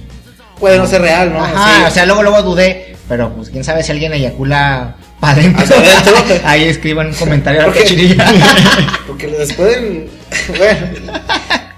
[0.59, 1.43] Puede no ser real, ¿no?
[1.43, 1.83] Ajá, Sí.
[1.87, 5.65] o sea, luego, luego dudé, pero pues quién sabe si alguien eyacula para adentro.
[5.77, 6.13] Adentro.
[6.45, 8.25] Ahí escriban un comentario a la Porque- cochinilla.
[9.07, 10.07] Porque les pueden.
[10.57, 11.19] Bueno.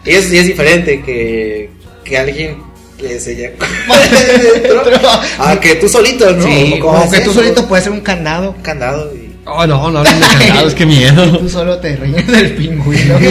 [0.06, 1.70] Y es, y es diferente que,
[2.04, 2.72] que alguien
[5.40, 6.44] a que tú solito, ¿no?
[6.44, 7.42] Sí, ¿Cómo como que tú eso?
[7.42, 8.52] solito puedes ser un candado.
[8.52, 9.32] Un candado y.
[9.46, 11.38] Oh, no, no hablen de candados, qué miedo.
[11.40, 13.18] Tú solo te rellenas del pingüino.
[13.18, 13.30] Qué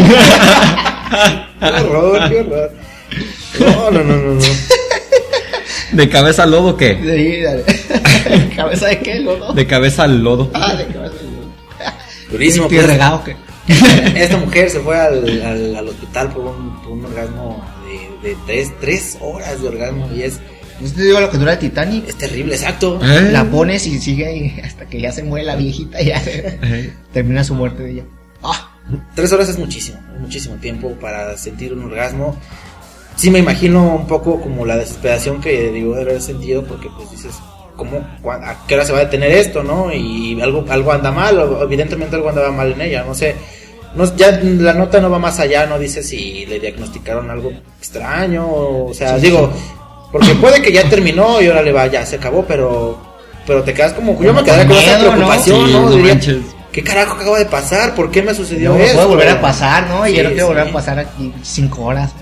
[1.63, 2.73] horror, qué horror.
[3.61, 4.41] No, no, no, no, no.
[5.93, 6.99] ¿De cabeza al lodo qué?
[7.01, 7.63] Sí, dale.
[8.57, 9.53] ¿Cabeza de qué, lodo?
[9.53, 10.51] De cabeza al lodo.
[10.53, 11.49] Ah, de cabeza de lodo.
[12.33, 12.67] Durísimo.
[12.69, 13.37] ¿Pie pues, regado qué?
[14.17, 17.65] esta mujer se fue al, al, al hospital por un, por un orgasmo
[18.23, 20.41] de, de tres, tres horas de orgasmo y es,
[20.81, 22.09] Yo te digo lo que dura el Titanic.
[22.09, 22.99] es terrible, exacto.
[23.03, 23.29] ¿Eh?
[23.31, 26.93] La pones y sigue ahí hasta que ya se muere la viejita y ya Eh.
[27.13, 28.05] termina su muerte de ella.
[28.43, 28.67] Ah,
[29.15, 32.37] Tres horas es muchísimo, es muchísimo tiempo para sentir un orgasmo.
[33.15, 37.11] Sí me imagino un poco como la desesperación que digo de haber sentido porque pues
[37.11, 37.35] dices,
[37.81, 39.91] ¿cómo, ¿a qué hora se va a detener esto, no?
[39.91, 43.35] Y algo, algo anda mal, o evidentemente algo andaba mal en ella, no sé.
[43.95, 48.47] No, ya la nota no va más allá, no dice si le diagnosticaron algo extraño,
[48.47, 49.51] o, o sea, digo,
[50.13, 52.99] porque puede que ya terminó y ahora le va, ya se acabó, pero
[53.47, 55.13] pero te quedas como, yo me quedaría con esa miedo, ¿no?
[55.17, 55.91] preocupación, Sí, ¿no?
[55.91, 56.21] Diría.
[56.71, 57.95] ¿qué carajo acaba de pasar?
[57.95, 58.97] ¿Por qué me sucedió no esto?
[58.97, 60.07] puede volver a pasar, ¿no?
[60.07, 62.13] Y yo no quiero volver a pasar aquí cinco horas.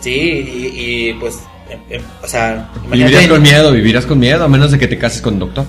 [0.00, 1.40] Sí, y, y, pues,
[1.70, 4.88] em- em, o sea, Vivirías imagínate con miedo, vivirás con miedo, a menos de que
[4.88, 5.64] te cases con un doctor.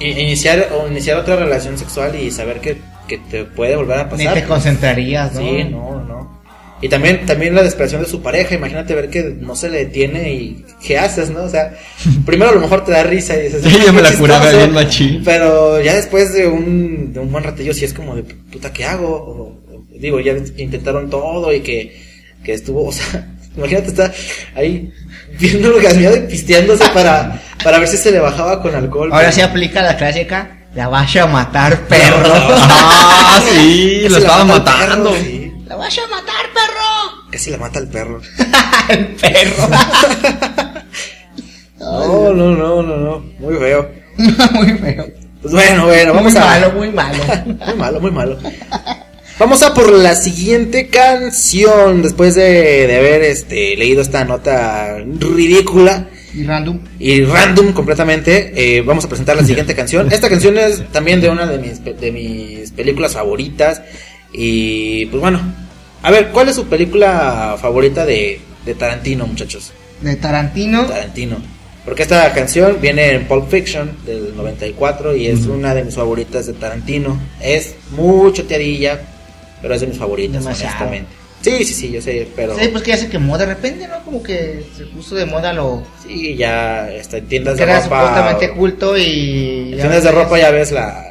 [0.00, 4.10] iniciar, o iniciar otra relación sexual y saber que, que te puede volver a Ni
[4.10, 4.34] pasar.
[4.34, 5.40] te concentrarías, ¿no?
[5.40, 6.40] Sí, no, no.
[6.82, 10.32] Y también, también la desesperación de su pareja, imagínate ver que no se le detiene
[10.32, 11.42] y ¿qué haces, no?
[11.42, 11.74] O sea,
[12.24, 14.40] primero a lo mejor te da risa y dices, Sí, yo me "Qué la curaba
[14.44, 15.22] chistoso", bien machín.
[15.22, 18.84] Pero ya después de un, de un buen ratillo sí es como de, puta, ¿qué
[18.86, 19.08] hago?
[19.08, 21.94] O- o- digo, ya intentaron todo y que,
[22.42, 24.14] que estuvo, o sea, imagínate estar
[24.54, 24.90] ahí
[25.38, 29.10] viendo orgasmeado y pisteándose para, para ver si se le bajaba con alcohol.
[29.12, 32.32] Ahora pero- sí aplica la clásica, la vas a matar, perro.
[33.32, 35.10] Ah, sí, lo al matando.
[35.12, 35.52] perro, sí.
[35.66, 37.28] la vas a matar, perro.
[37.30, 38.20] Casi la mata al perro.
[38.88, 39.68] El perro.
[41.78, 43.18] No, no, no, no, no.
[43.38, 43.90] Muy feo.
[44.52, 45.06] muy feo.
[45.40, 46.44] Pues bueno, bueno, vamos muy a.
[46.44, 47.18] malo, muy malo.
[47.66, 48.38] Muy malo, muy malo.
[49.40, 52.02] Vamos a por la siguiente canción.
[52.02, 56.78] Después de, de haber este, leído esta nota ridícula Y random.
[56.98, 60.12] y random completamente, eh, vamos a presentar la siguiente canción.
[60.12, 63.80] Esta canción es también de una de mis, de mis películas favoritas.
[64.30, 65.40] Y pues bueno,
[66.02, 69.72] a ver, ¿cuál es su película favorita de, de Tarantino, muchachos?
[70.02, 70.84] De Tarantino.
[70.84, 71.38] Tarantino.
[71.86, 76.46] Porque esta canción viene en Pulp Fiction del 94 y es una de mis favoritas
[76.46, 77.18] de Tarantino.
[77.40, 79.00] Es muy choteadilla,
[79.62, 80.76] pero es de mis favoritas, Demasiado.
[80.76, 81.10] honestamente.
[81.42, 83.98] Sí, sí, sí, yo sé, pero Sí, pues que ya se quemó de repente, ¿no?
[84.04, 87.80] Como que se puso de moda lo sí, ya está, en tiendas que de era
[87.80, 88.00] ropa.
[88.02, 89.70] supuestamente culto y...
[89.72, 91.06] En ya tiendas de ropa ya ves la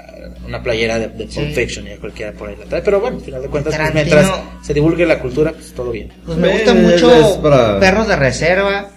[0.46, 1.52] una playera de, de Pulp Sí.
[1.54, 4.32] Fiction y cualquiera por ahí la trae, pero bueno, al final de cuentas, pues, mientras
[4.64, 6.12] se divulgue la cultura, pues todo bien.
[6.26, 8.90] Pues me gusta mucho para- Perros de Reserva.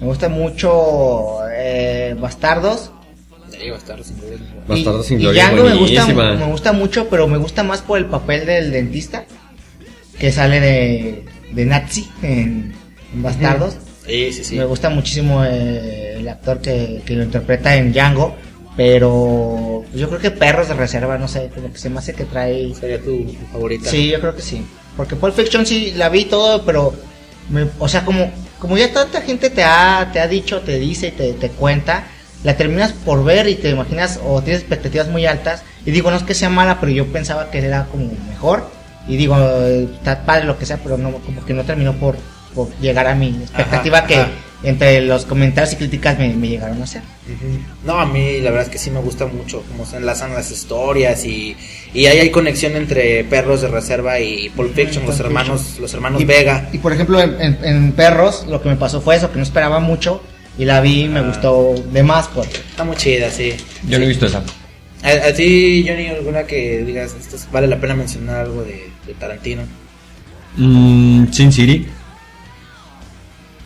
[0.00, 2.90] Me gusta mucho eh, Bastardos.
[3.60, 4.38] Sí, Bastardos sin Gloria.
[4.68, 6.34] Bastardos y, sin y Gloria es Django me gusta, buenísima.
[6.34, 9.24] me gusta mucho, pero me gusta más por el papel del dentista.
[10.18, 12.72] Que sale de, de Nazi en,
[13.12, 13.76] en Bastardos.
[14.06, 14.56] Sí, sí, sí.
[14.56, 18.36] Me gusta muchísimo eh, el actor que, que lo interpreta en Django,
[18.76, 22.24] pero yo creo que Perros de Reserva, no sé, como que se me hace que
[22.24, 22.74] trae...
[22.74, 23.90] Sería tu, tu favorita.
[23.90, 24.64] Sí, yo creo que sí.
[24.96, 26.94] Porque Pulp Fiction sí la vi todo, pero...
[27.50, 31.08] me- o sea, como, como ya tanta gente te ha, te ha dicho, te dice
[31.08, 32.06] y te, te cuenta,
[32.44, 35.62] la terminas por ver y te imaginas o tienes expectativas muy altas.
[35.84, 38.70] Y digo, no es que sea mala, pero yo pensaba que era como mejor.
[39.08, 42.16] Y digo, está padre lo que sea, pero no, como que no terminó por,
[42.54, 44.28] por llegar a mi expectativa Ajá, que ajá.
[44.62, 47.02] entre los comentarios y críticas me, me llegaron a hacer.
[47.26, 47.58] Ujú.
[47.84, 50.50] No, a mí la verdad es que sí me gusta mucho cómo se enlazan las
[50.50, 51.54] historias y,
[51.92, 55.92] y ahí hay conexión entre Perros de Reserva y Pulp Fiction, los Pulp hermanos, los
[55.92, 56.68] hermanos Y, Vega.
[56.72, 59.42] y, por ejemplo, en, en- en Perros, lo que me pasó fue eso, que no
[59.42, 60.22] esperaba mucho.
[60.58, 61.22] Y la vi y me Ah.
[61.22, 62.48] gustó de más, pues.
[62.48, 63.54] Está muy chida, sí.
[63.88, 64.42] Yo no he visto esa.
[65.02, 68.88] ¿A, a ti, Johnny, alguna que digas, esto es- vale la pena mencionar algo de,
[69.06, 69.62] de Tarantino?
[70.56, 71.86] Mm, Sin City.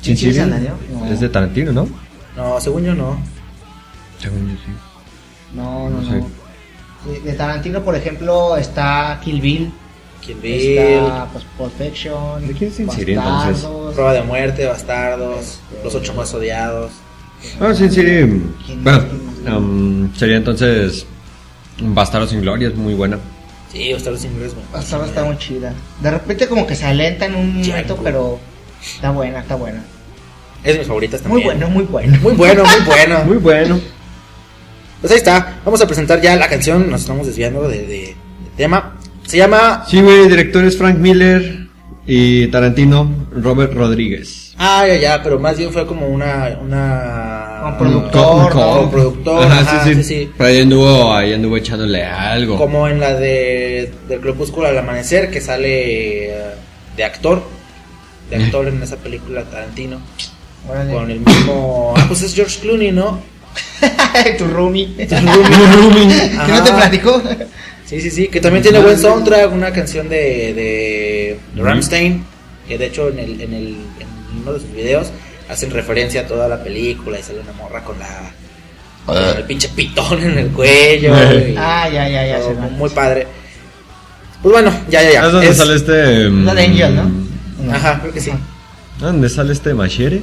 [0.01, 0.75] ¿Sin City es Antonio?
[0.93, 1.07] No.
[1.07, 1.89] Es de Tarantino, ¿no?
[2.37, 3.21] No, según yo no.
[4.21, 4.73] Según yo sí.
[5.55, 6.29] No, no, No no.
[7.25, 9.73] De Tarantino, por ejemplo, está Kill Bill.
[10.29, 11.27] Kill Bill, Está
[11.57, 12.47] pues, Fiction.
[12.47, 13.63] ¿De quién es Sin City, entonces?
[13.63, 13.95] Bastardos.
[13.95, 16.93] Prueba de Muerte, Bastardos, Los Ocho Más Odiados.
[17.61, 18.43] Ah, Sin City.
[18.67, 19.05] ¿Quién Bueno,
[19.57, 21.07] um, sería entonces
[21.81, 23.19] Bastardos sin Gloria, es muy buena.
[23.73, 25.73] Sí, Bastardos sin Gloria es muy- Bastardos está muy chida.
[26.03, 28.39] De repente, como que se alenta en un momento, pero
[28.83, 29.83] está buena, está buena.
[30.65, 31.59] Es de mis favoritas Muy también.
[31.61, 32.19] bueno, muy bueno.
[32.21, 33.25] Muy bueno, muy bueno.
[33.27, 33.81] Muy bueno.
[35.01, 35.61] Pues ahí está.
[35.65, 36.91] Vamos a presentar ya la canción.
[36.91, 38.17] Nos estamos desviando de, de- de
[38.57, 38.97] tema.
[39.29, 39.85] Se llama.
[39.87, 41.67] Sí, güey, directores Frank Miller
[42.07, 44.55] y Tarantino, Robert Rodríguez.
[44.57, 46.59] Ah, ya, ya, pero más bien fue como una.
[46.63, 48.49] una Un productor, Co- ¿no?
[48.49, 50.31] co- Un productor, Ajá, ajá, sí, sí, sí, sí.
[50.39, 52.57] Pero ahí anduvo, ahí anduvo echándole algo.
[52.57, 56.45] Como en la de del Crepúsculo al amanecer, que sale eh,
[56.97, 57.43] de actor.
[58.31, 60.01] De actor en esa película Tarantino.
[60.67, 61.93] Con el mismo.
[61.97, 63.21] Ah, pues es George Clooney, ¿no?
[64.39, 64.95] tu roomie.
[64.97, 66.47] ¿Que Ajá.
[66.49, 67.23] no te platicó?
[67.87, 70.17] Sí, sí, sí, que también tiene buen soundtrack, una canción de,
[70.55, 72.23] de, de Rammstein,
[72.67, 75.09] que de hecho en, el, en, el, en uno de sus videos
[75.49, 78.31] hacen referencia a toda la película y sale una morra con la
[79.07, 81.15] con el pinche pitón en el cuello.
[81.49, 82.39] y Ah, ya, ya, ya.
[82.73, 83.27] muy padre.
[84.43, 85.27] Pues bueno, ya, ya, ya.
[85.27, 86.29] ¿Es donde Es- sale este.
[86.31, 87.11] La de Angel, ¿no?
[87.65, 87.75] No.
[87.75, 88.31] Ajá, creo que sí.
[89.01, 90.21] ¿Dónde sale este Machere?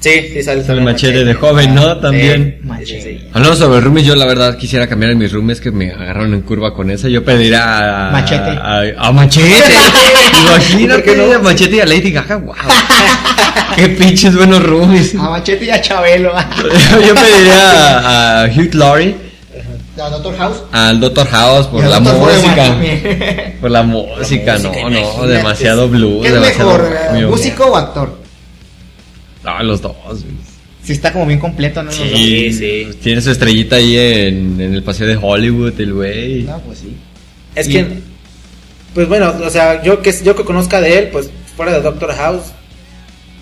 [0.00, 0.62] Sí, sí, sale.
[0.62, 1.96] Sale también Machete de joven, ¿no?
[1.98, 2.60] También.
[2.78, 3.28] Sí, sí, sí.
[3.34, 6.40] Hablando sobre roomies, yo la verdad quisiera cambiar a mis roomies que me agarraron en
[6.40, 7.08] curva con esa.
[7.08, 8.10] Yo pediría a.
[8.12, 8.50] Machete.
[8.50, 9.48] A, a Machete.
[10.42, 11.34] Imagínate ¿Por qué no?
[11.34, 12.36] a Machete y a Lady Gaga.
[12.36, 12.54] Wow.
[13.76, 15.14] Qué pinches buenos roomies.
[15.16, 16.32] A Machete y a Chabelo.
[17.06, 19.14] yo pediría a, a Hugh Laurie,
[20.02, 20.56] A Doctor House.
[20.72, 22.76] al Doctor House por la música.
[23.60, 28.19] Por la música, no, música, no, demasiado blues, ¿Qué es demasiado mejor, músico o actor?
[29.44, 29.94] No, los dos.
[30.82, 31.90] Si está como bien completo, ¿no?
[31.92, 32.88] Sí, sí.
[33.02, 36.42] Tiene su estrellita ahí en, en el paseo de Hollywood, el güey.
[36.44, 36.96] No, pues sí.
[37.54, 37.86] Es Y- que,
[38.94, 42.12] pues bueno, o sea, yo que yo que conozca de él, pues fuera de Doctor
[42.14, 42.44] House,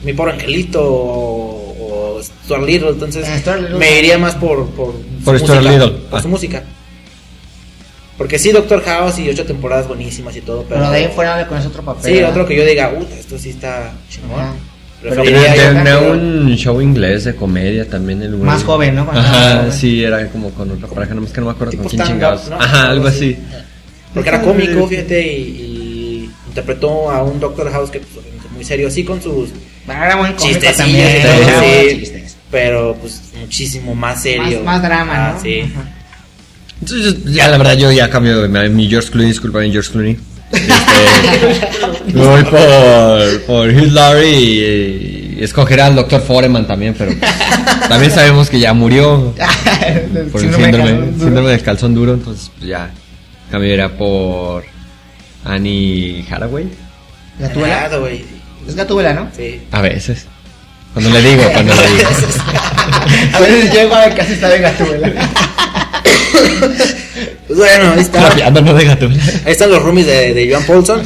[0.05, 3.79] mi pobre angelito o, o Stuart Little, entonces Eh, Stuart Little.
[3.79, 5.99] me iría más por por, su Por Stuart música, Little.
[6.11, 6.23] por Ah.
[6.23, 6.65] su música.
[8.17, 11.37] Porque sí, Doctor House y ocho temporadas buenísimas y todo, pero, Pero de ahí fuera
[11.39, 12.05] le pones otro papel.
[12.05, 12.31] sí, ¿verdad?
[12.31, 14.55] otro que yo diga, uy, esto sí está chingón.
[15.03, 18.43] Pero- yo- Tenía pero- un show inglés de comedia también el güey.
[18.43, 19.05] Más joven, ¿no?
[19.05, 19.73] Cuando Ajá, joven.
[19.73, 22.49] sí, era como con otra pareja, nomás que no me acuerdo tipo con quién chingados.
[22.51, 22.57] ¿no?
[22.57, 23.37] Ajá, algo así.
[24.13, 28.89] Porque era cómico, fíjate, y, y interpretó a un Doctor House que pues, muy serio,
[28.89, 29.51] así con sus
[29.87, 31.91] Era chistecillos también.
[31.91, 31.99] sí.
[32.01, 32.37] chistes.
[32.51, 34.63] pero pues muchísimo más serio.
[34.65, 35.43] Más, más drama, Ah, ¿no?
[35.43, 35.61] Sí.
[35.61, 35.95] Ajá.
[36.81, 40.17] Entonces, ya la verdad, yo ya cambio mi, mi George Clooney, disculpa, mi George Clooney.
[40.51, 46.21] Este, me voy por, por Hugh Laurie y, y escogeré al Dr.
[46.23, 47.13] Foreman también, pero
[47.89, 49.35] también sabemos que ya murió
[50.33, 51.25] por el Síndrome síndrome, calzón duro.
[51.25, 52.91] síndrome del calzón duro, entonces pues, ya
[53.51, 54.65] cambiaría por
[55.45, 56.25] Annie.
[56.31, 58.25] Nada, güey.
[58.67, 59.29] Es Gatúbela, ¿no?
[59.35, 59.63] Sí.
[59.71, 60.27] A veces.
[60.93, 62.09] Cuando le digo, cuando le digo.
[63.33, 65.13] A veces llego a ver casi está de Gatúbela.
[67.47, 68.21] Pues bueno, ahí está.
[68.61, 68.71] No.
[69.45, 71.03] Ahí están los roomies de, de Joan Paulson.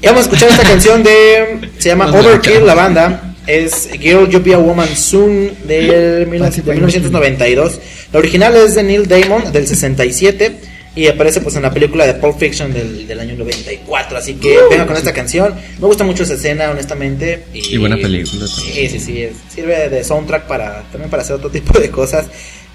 [0.00, 1.68] Y vamos a escuchar esta canción de.
[1.78, 3.34] Se llama Overkill, la banda.
[3.46, 5.88] Es Girl You Be a Woman Soon del
[6.20, 6.26] de
[6.72, 7.80] 1992.
[8.12, 10.56] La original es de Neil Damon del 67.
[10.96, 14.18] Y aparece pues en la película de Pulp Fiction del, del año 94.
[14.18, 15.54] Así que venga con esta canción.
[15.78, 17.44] Me gusta mucho esa escena, honestamente.
[17.54, 19.22] Y, Y buena película Sí, sí, sí.
[19.22, 22.26] es- Sirve de soundtrack para también para hacer otro tipo de cosas.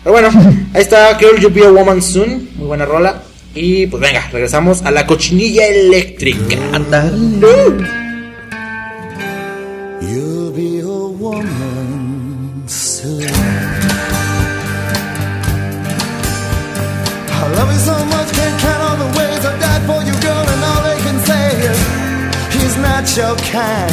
[0.05, 0.29] Pero bueno,
[0.75, 2.47] ahí está Girl You Be a Woman Soon.
[2.57, 3.23] Muy buena rola.
[3.55, 6.57] Y pues venga, regresamos a la cochinilla eléctrica.
[6.77, 7.83] Uh.
[10.01, 13.23] You'll be a woman soon.
[17.27, 20.45] I love you so much, can't count all the ways I died for you, girl,
[20.53, 21.79] and all they can say is
[22.53, 23.91] he's not your kind.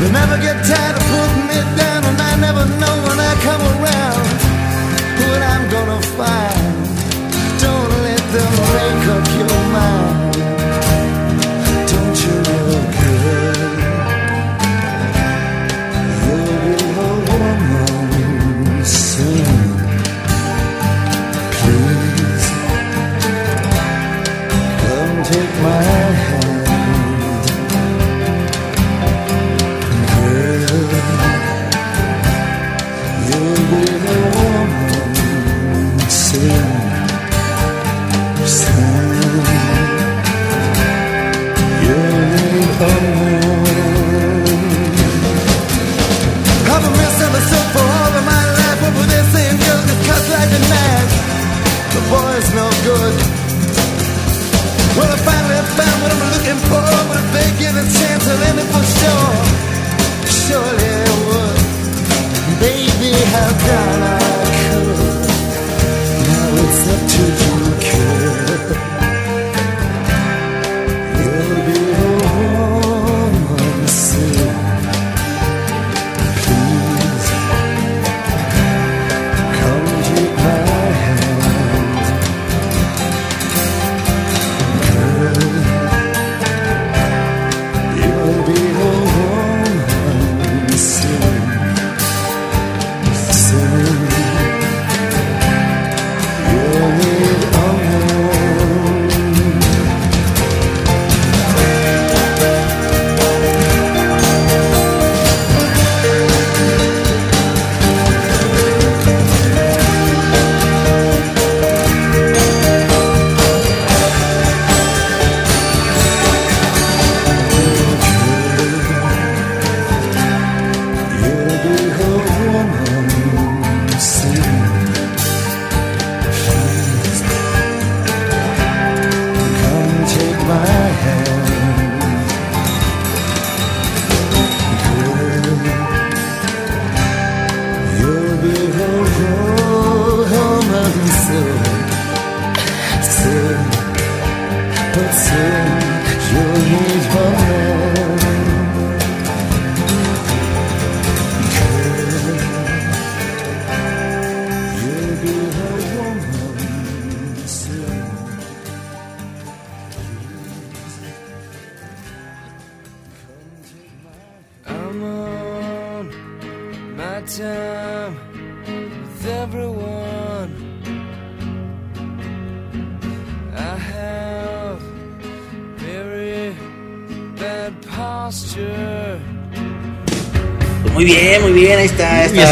[0.00, 3.60] They never get tired of putting me down, and I never know when I come
[3.60, 4.03] around
[5.42, 6.73] I'm gonna find.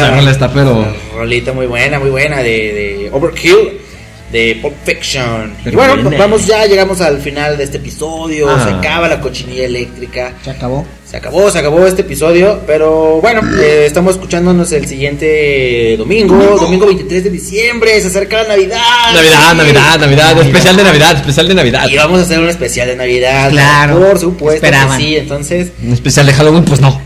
[0.07, 0.86] Esa rola está, pero-
[1.16, 3.78] Rolita muy buena, muy buena de, de Overkill,
[4.32, 5.55] de Pop Fiction.
[5.66, 8.48] Y bueno, pues vamos ya, llegamos al final de este episodio.
[8.48, 8.64] Ah.
[8.64, 10.32] Se acaba la cochinilla eléctrica.
[10.42, 10.86] Se acabó.
[11.07, 16.86] Se acabó, se acabó este episodio, pero bueno, eh, estamos escuchándonos el siguiente domingo, domingo
[16.86, 18.78] 23 de diciembre, se acerca la Navidad.
[19.14, 19.57] Navidad, Sí.
[19.59, 21.88] Navidad, Navidad, especial de Navidad, especial de Navidad.
[21.90, 23.50] Y vamos a hacer un especial de Navidad.
[23.50, 24.98] Claro, Por supuesto esperaban.
[24.98, 26.98] que sí, entonces Un especial de Halloween, pues no.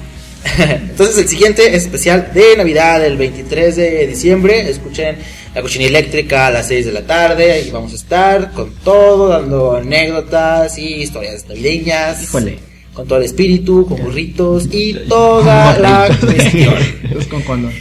[0.59, 4.69] Entonces el siguiente es especial de Navidad, el 23 de diciembre.
[4.69, 5.17] Escuchen
[5.55, 7.63] la cocina eléctrica a las 6 de la tarde.
[7.67, 12.23] Y vamos a estar con todo, dando anécdotas y historias navideñas.
[12.25, 12.76] Híjole.
[12.97, 16.75] Con todo el espíritu, con burritos y toda la cuestión.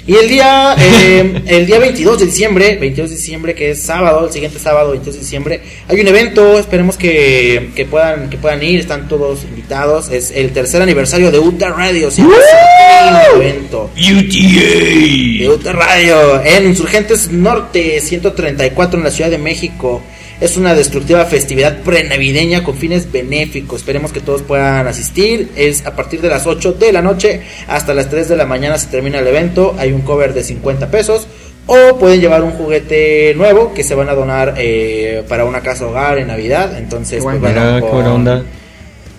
[0.06, 4.26] Y el día, eh, el día 22 de diciembre, 22 de diciembre, que es sábado,
[4.26, 8.62] el siguiente sábado, 22 de diciembre, hay un evento, esperemos que, que puedan, que puedan
[8.62, 13.90] ir, están todos invitados, es el tercer aniversario de Uta Radio, un evento.
[15.40, 20.02] De Uta Radio en Insurgentes Norte 134 en la Ciudad de México.
[20.42, 23.80] Es una destructiva festividad prenavideña con fines benéficos.
[23.80, 25.50] Esperemos que todos puedan asistir.
[25.56, 28.78] Es a partir de las 8 de la noche hasta las 3 de la mañana
[28.78, 29.76] se termina el evento.
[29.78, 31.28] Hay un cover de 50 pesos.
[31.68, 35.88] O pueden llevar un juguete nuevo que se van a donar eh, para una casa
[35.88, 36.78] hogar en Navidad.
[36.78, 38.44] Entonces, pues, bueno, onda.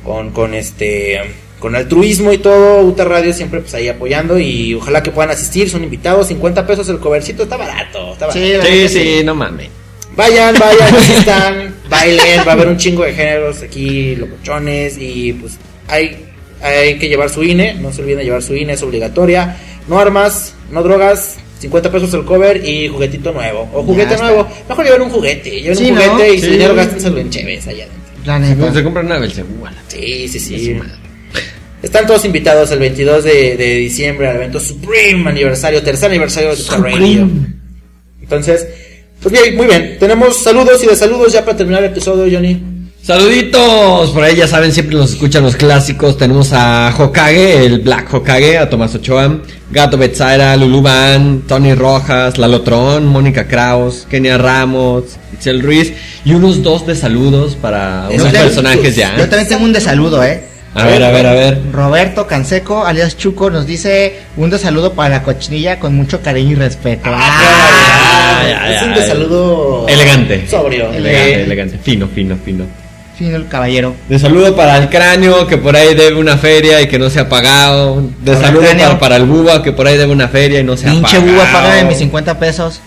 [0.04, 1.20] con, con este
[1.58, 5.70] con altruismo y todo, Uta Radio siempre pues ahí apoyando y ojalá que puedan asistir,
[5.70, 8.66] son invitados, 50 pesos el covercito, está barato, está barato.
[8.66, 9.70] Sí, sí, no mames.
[10.16, 15.58] Vayan, vayan, asistan, bailen, va a haber un chingo de géneros aquí, locochones y pues
[15.88, 16.24] hay
[16.62, 19.56] hay que llevar su INE, no se olviden de llevar su INE, es obligatoria.
[19.88, 23.68] No armas, no drogas, 50 pesos el cover y juguetito nuevo.
[23.74, 24.48] O juguete nuevo.
[24.68, 26.00] Mejor lleven un juguete, lleven Sí, un ¿no?
[26.02, 26.50] juguete y su Sí.
[26.52, 28.02] dinero gástenselo en Cheves allá adentro.
[28.24, 28.72] La neta.
[28.72, 29.28] se compran una la-
[29.86, 30.78] Sí, sí, sí.
[31.82, 36.76] Están todos invitados el 22 de, de diciembre al evento Supreme aniversario, tercer aniversario de
[36.78, 37.28] Radio.
[38.22, 38.66] Entonces,
[39.22, 39.96] pues bien, muy bien.
[39.98, 42.76] Tenemos saludos y de saludos ya para terminar el episodio, Johnny.
[43.06, 46.18] Saluditos, por ahí ya saben, siempre nos escuchan los clásicos.
[46.18, 52.36] Tenemos a Hokage, el Black Hokage, a Tomás Ochoa, Gato Betzaira, Lulu Van, Tony Rojas,
[52.36, 55.92] Lalo Tron, Mónica Kraus, Kenia Ramos, Itzel Ruiz
[56.24, 59.16] y unos dos de saludos para unos personajes ya.
[59.16, 60.42] Yo también tengo un desaludo, eh.
[60.76, 61.58] A ver, a ver, a ver.
[61.72, 66.54] Roberto Canseco, alias Chuco, nos dice un desaludo para la cochinilla con mucho cariño y
[66.56, 67.02] respeto.
[67.12, 69.00] Ah, ya, es ya, un ya.
[69.00, 70.46] de saludo Elegante.
[70.48, 70.92] sobrio.
[70.92, 71.78] Elegante, Eh, elegante.
[71.82, 72.64] Fino, fino, fino.
[73.16, 73.94] Fino el caballero.
[74.10, 77.20] De saludo para el cráneo que por ahí debe una feria y que no se
[77.20, 78.02] ha pagado.
[78.22, 78.86] De Para el saludo cráneo.
[78.88, 81.16] para, para el buba que por ahí debe una feria y no se ha Pinche
[81.18, 81.32] pagado.
[81.32, 82.80] buba, págame mis 50 pesos.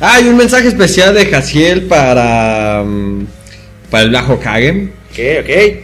[0.00, 2.84] Ah, y un mensaje especial de Jaciel para.
[2.86, 3.26] mm,
[3.90, 4.90] para el Bajo Kage.
[5.10, 5.76] Ok, ok.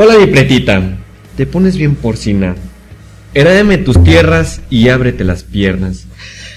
[0.00, 0.80] Hola, mi pretita.
[1.36, 2.54] Te pones bien porcina.
[3.34, 6.06] Herédame tus tierras y ábrete las piernas.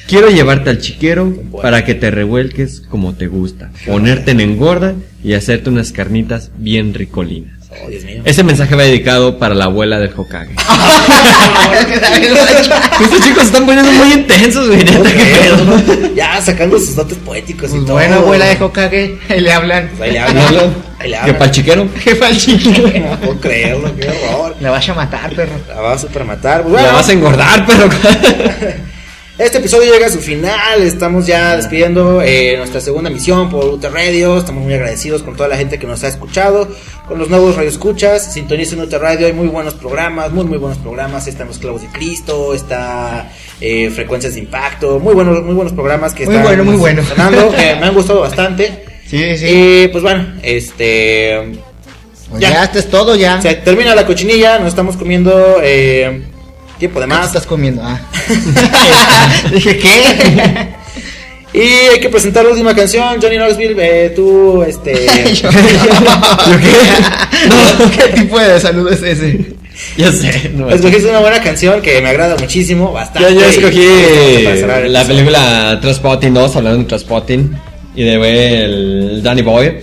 [0.08, 3.72] Quiero llevarte al chiquero para que te revuelques como te gusta.
[3.88, 7.61] Ponerte en engorda y hacerte unas carnitas bien ricolinas.
[7.72, 8.22] Oh, Dios mío.
[8.26, 10.52] Ese mensaje va dedicado para la abuela del Hokage.
[13.02, 14.84] Estos chicos se están poniendo muy intensos, güey.
[14.84, 17.94] qué ya sacando sus dotes poéticos y Pues todo.
[17.94, 19.90] bueno, abuela de Hokage, ahí le hablan.
[19.98, 20.74] Pues ahí le Hablan.
[21.00, 21.38] Ahí le ¿Qué hablan.
[21.38, 21.90] pa'l chiquero?
[22.00, 22.88] Jefa al chiquero.
[23.10, 24.56] No puedo creerlo, qué horror.
[24.60, 25.54] La vas a matar, perro.
[25.68, 26.64] La va a super matar.
[26.64, 27.90] Pues La bueno, vas a engordar, pero.
[29.42, 33.84] Este episodio llega a su final, estamos ya despidiendo eh, nuestra segunda misión por UT
[33.86, 36.68] Radio, estamos muy agradecidos con toda la gente que nos ha escuchado,
[37.08, 41.26] con los nuevos radioescuchas, sintonicen UT Radio, hay muy buenos programas, muy muy buenos programas,
[41.26, 46.14] están Los Clavos de Cristo, está eh, Frecuencias de Impacto, muy buenos, muy buenos programas
[46.14, 47.04] que Muy están bueno, muy bueno.
[47.04, 48.86] sonando, que me han gustado bastante.
[49.08, 49.46] Sí, sí.
[49.48, 51.54] Y pues bueno, este...
[52.30, 52.52] Pues ya.
[52.52, 53.42] ya, esto es todo ya.
[53.42, 56.22] Se termina la cochinilla, nos estamos comiendo eh,
[56.82, 57.28] tiempo de ¿Qué más.
[57.28, 57.82] estás comiendo?
[57.84, 58.00] Ah.
[59.54, 60.68] Dije, ¿qué?
[61.54, 61.62] Y
[61.94, 64.94] hay que presentar la última canción, Johnny Knoxville, eh, tú, este...
[65.42, 65.50] Yo-
[67.98, 69.54] ¿Qué tipo de salud es ese?
[69.98, 70.52] ya sé.
[70.56, 73.34] No, Escogiste una buena canción que me agrada muchísimo, bastante.
[73.34, 73.88] yo, yo escogí
[74.90, 77.52] la película Transpotting 2, hablando de Transpotting,
[77.96, 79.74] y de el Danny Boy.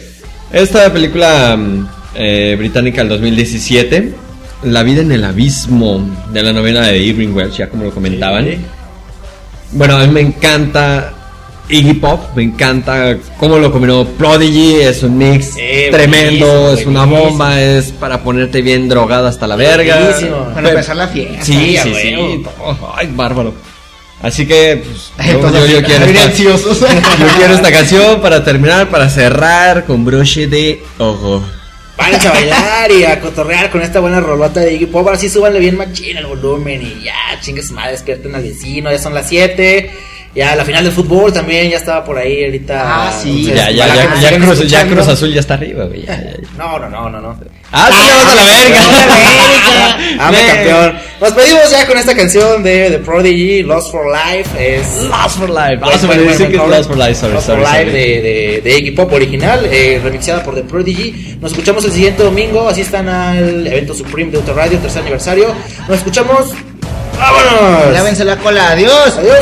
[0.52, 4.12] Esta película mm, eh, británica del 2017,
[4.62, 6.00] La vida en el abismo,
[6.32, 8.44] de la novela de Irving Welsh, ya como lo comentaban.
[8.44, 8.58] Sí.
[9.72, 11.12] Bueno, a mí me encanta
[11.68, 15.60] Iggy Pop, me encanta cómo lo combinó Prodigy, es un mix Sí,
[15.92, 17.30] tremendo, buenísimo, es una buenísimo.
[17.30, 19.96] bomba, es para ponerte bien drogado hasta la verga.
[20.00, 20.44] Buenísimo.
[20.54, 21.44] Para Pe- empezar la fiesta.
[21.44, 22.14] Sí, sí, sí.
[22.60, 23.54] Oh, ay, bárbaro.
[24.22, 29.08] Así que, pues, Ay, yo, yo- quiero esta, yo quiero esta canción para terminar, para
[29.08, 31.44] cerrar con broche de ojo.
[31.98, 35.04] Váyanse a bailar y a cotorrear con esta buena rolota de Iggy Pop.
[35.04, 38.90] Ahora sí súbanle bien machín el volumen y ya, chingue su madre, despierten al vecino,
[38.90, 39.90] ya son las 7.
[40.34, 42.82] Ya la final del fútbol también ya estaba por ahí ahorita.
[42.84, 43.48] Ah, sí.
[43.48, 44.86] Entonces, Ya, ya, ya, ya, Cruz, ya.
[44.86, 46.02] Cruz Azul ya está arriba, güey.
[46.06, 46.48] ya, ya, ya.
[46.56, 47.40] No, no, no, no, no.
[47.72, 49.98] Ah, sí, vamos a la verga.
[50.20, 50.46] Ah, Ven.
[50.46, 50.98] campeón.
[51.20, 54.50] Nos pedimos ya con esta canción de The Prodigy, Lost for Life.
[54.58, 55.76] Es Lost for Life.
[55.76, 56.62] Vamos a decir que es.
[56.68, 57.92] Lost for Life, sorry, Lost sorry, for Life sorry.
[57.92, 61.36] de, de, de Iggy Pop original, eh, remixada por The Prodigy.
[61.40, 62.68] Nos escuchamos el siguiente domingo.
[62.68, 65.54] Asistan al evento Supreme de Autoradio, tercer aniversario.
[65.88, 66.52] Nos escuchamos.
[67.18, 67.92] ¡Vámonos!
[67.92, 69.18] Lávense la cola, adiós.
[69.18, 69.38] Adiós.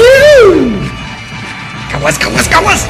[1.90, 2.86] Caguas, caguas, caguas.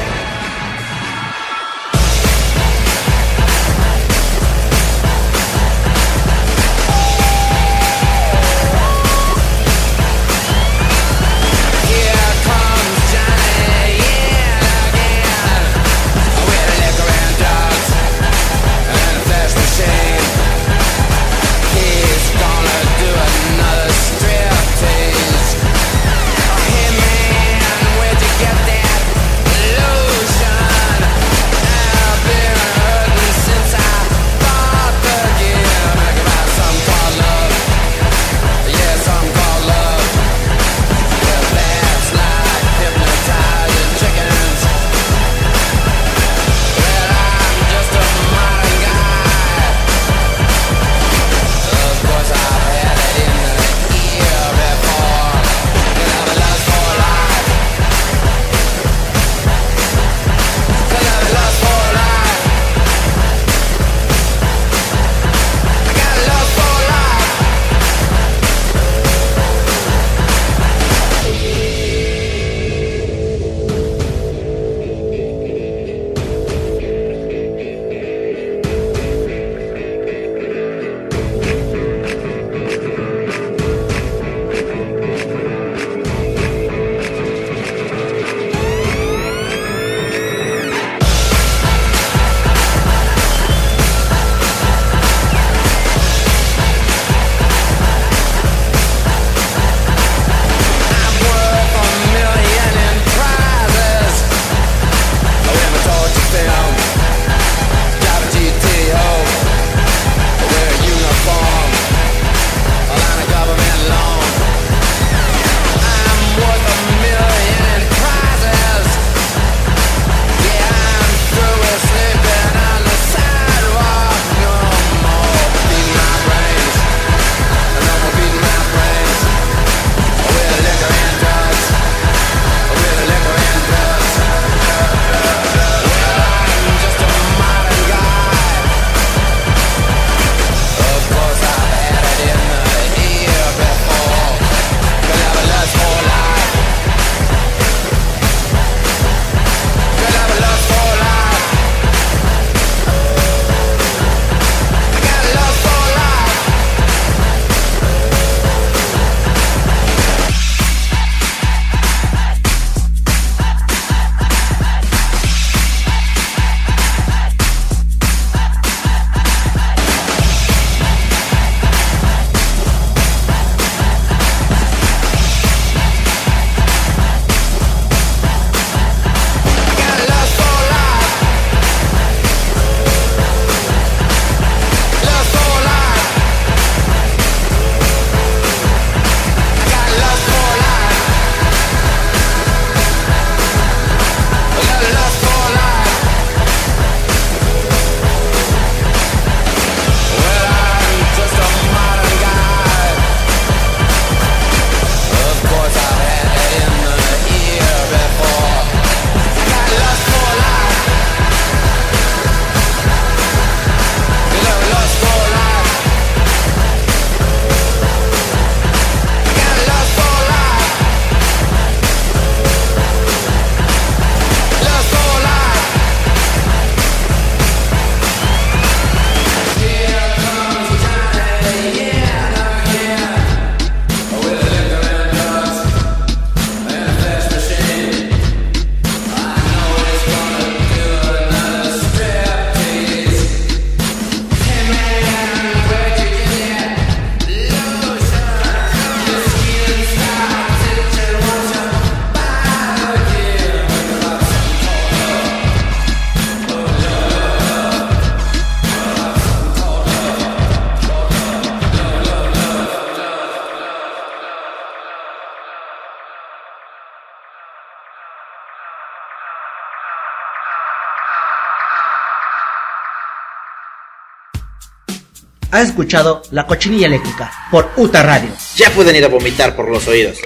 [275.57, 278.29] Has escuchado La Cochinilla Eléctrica por UTA Radio.
[278.57, 280.19] Ya pueden ir a vomitar por los oídos.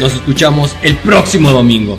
[0.00, 1.94] Nos escuchamos el próximo domingo.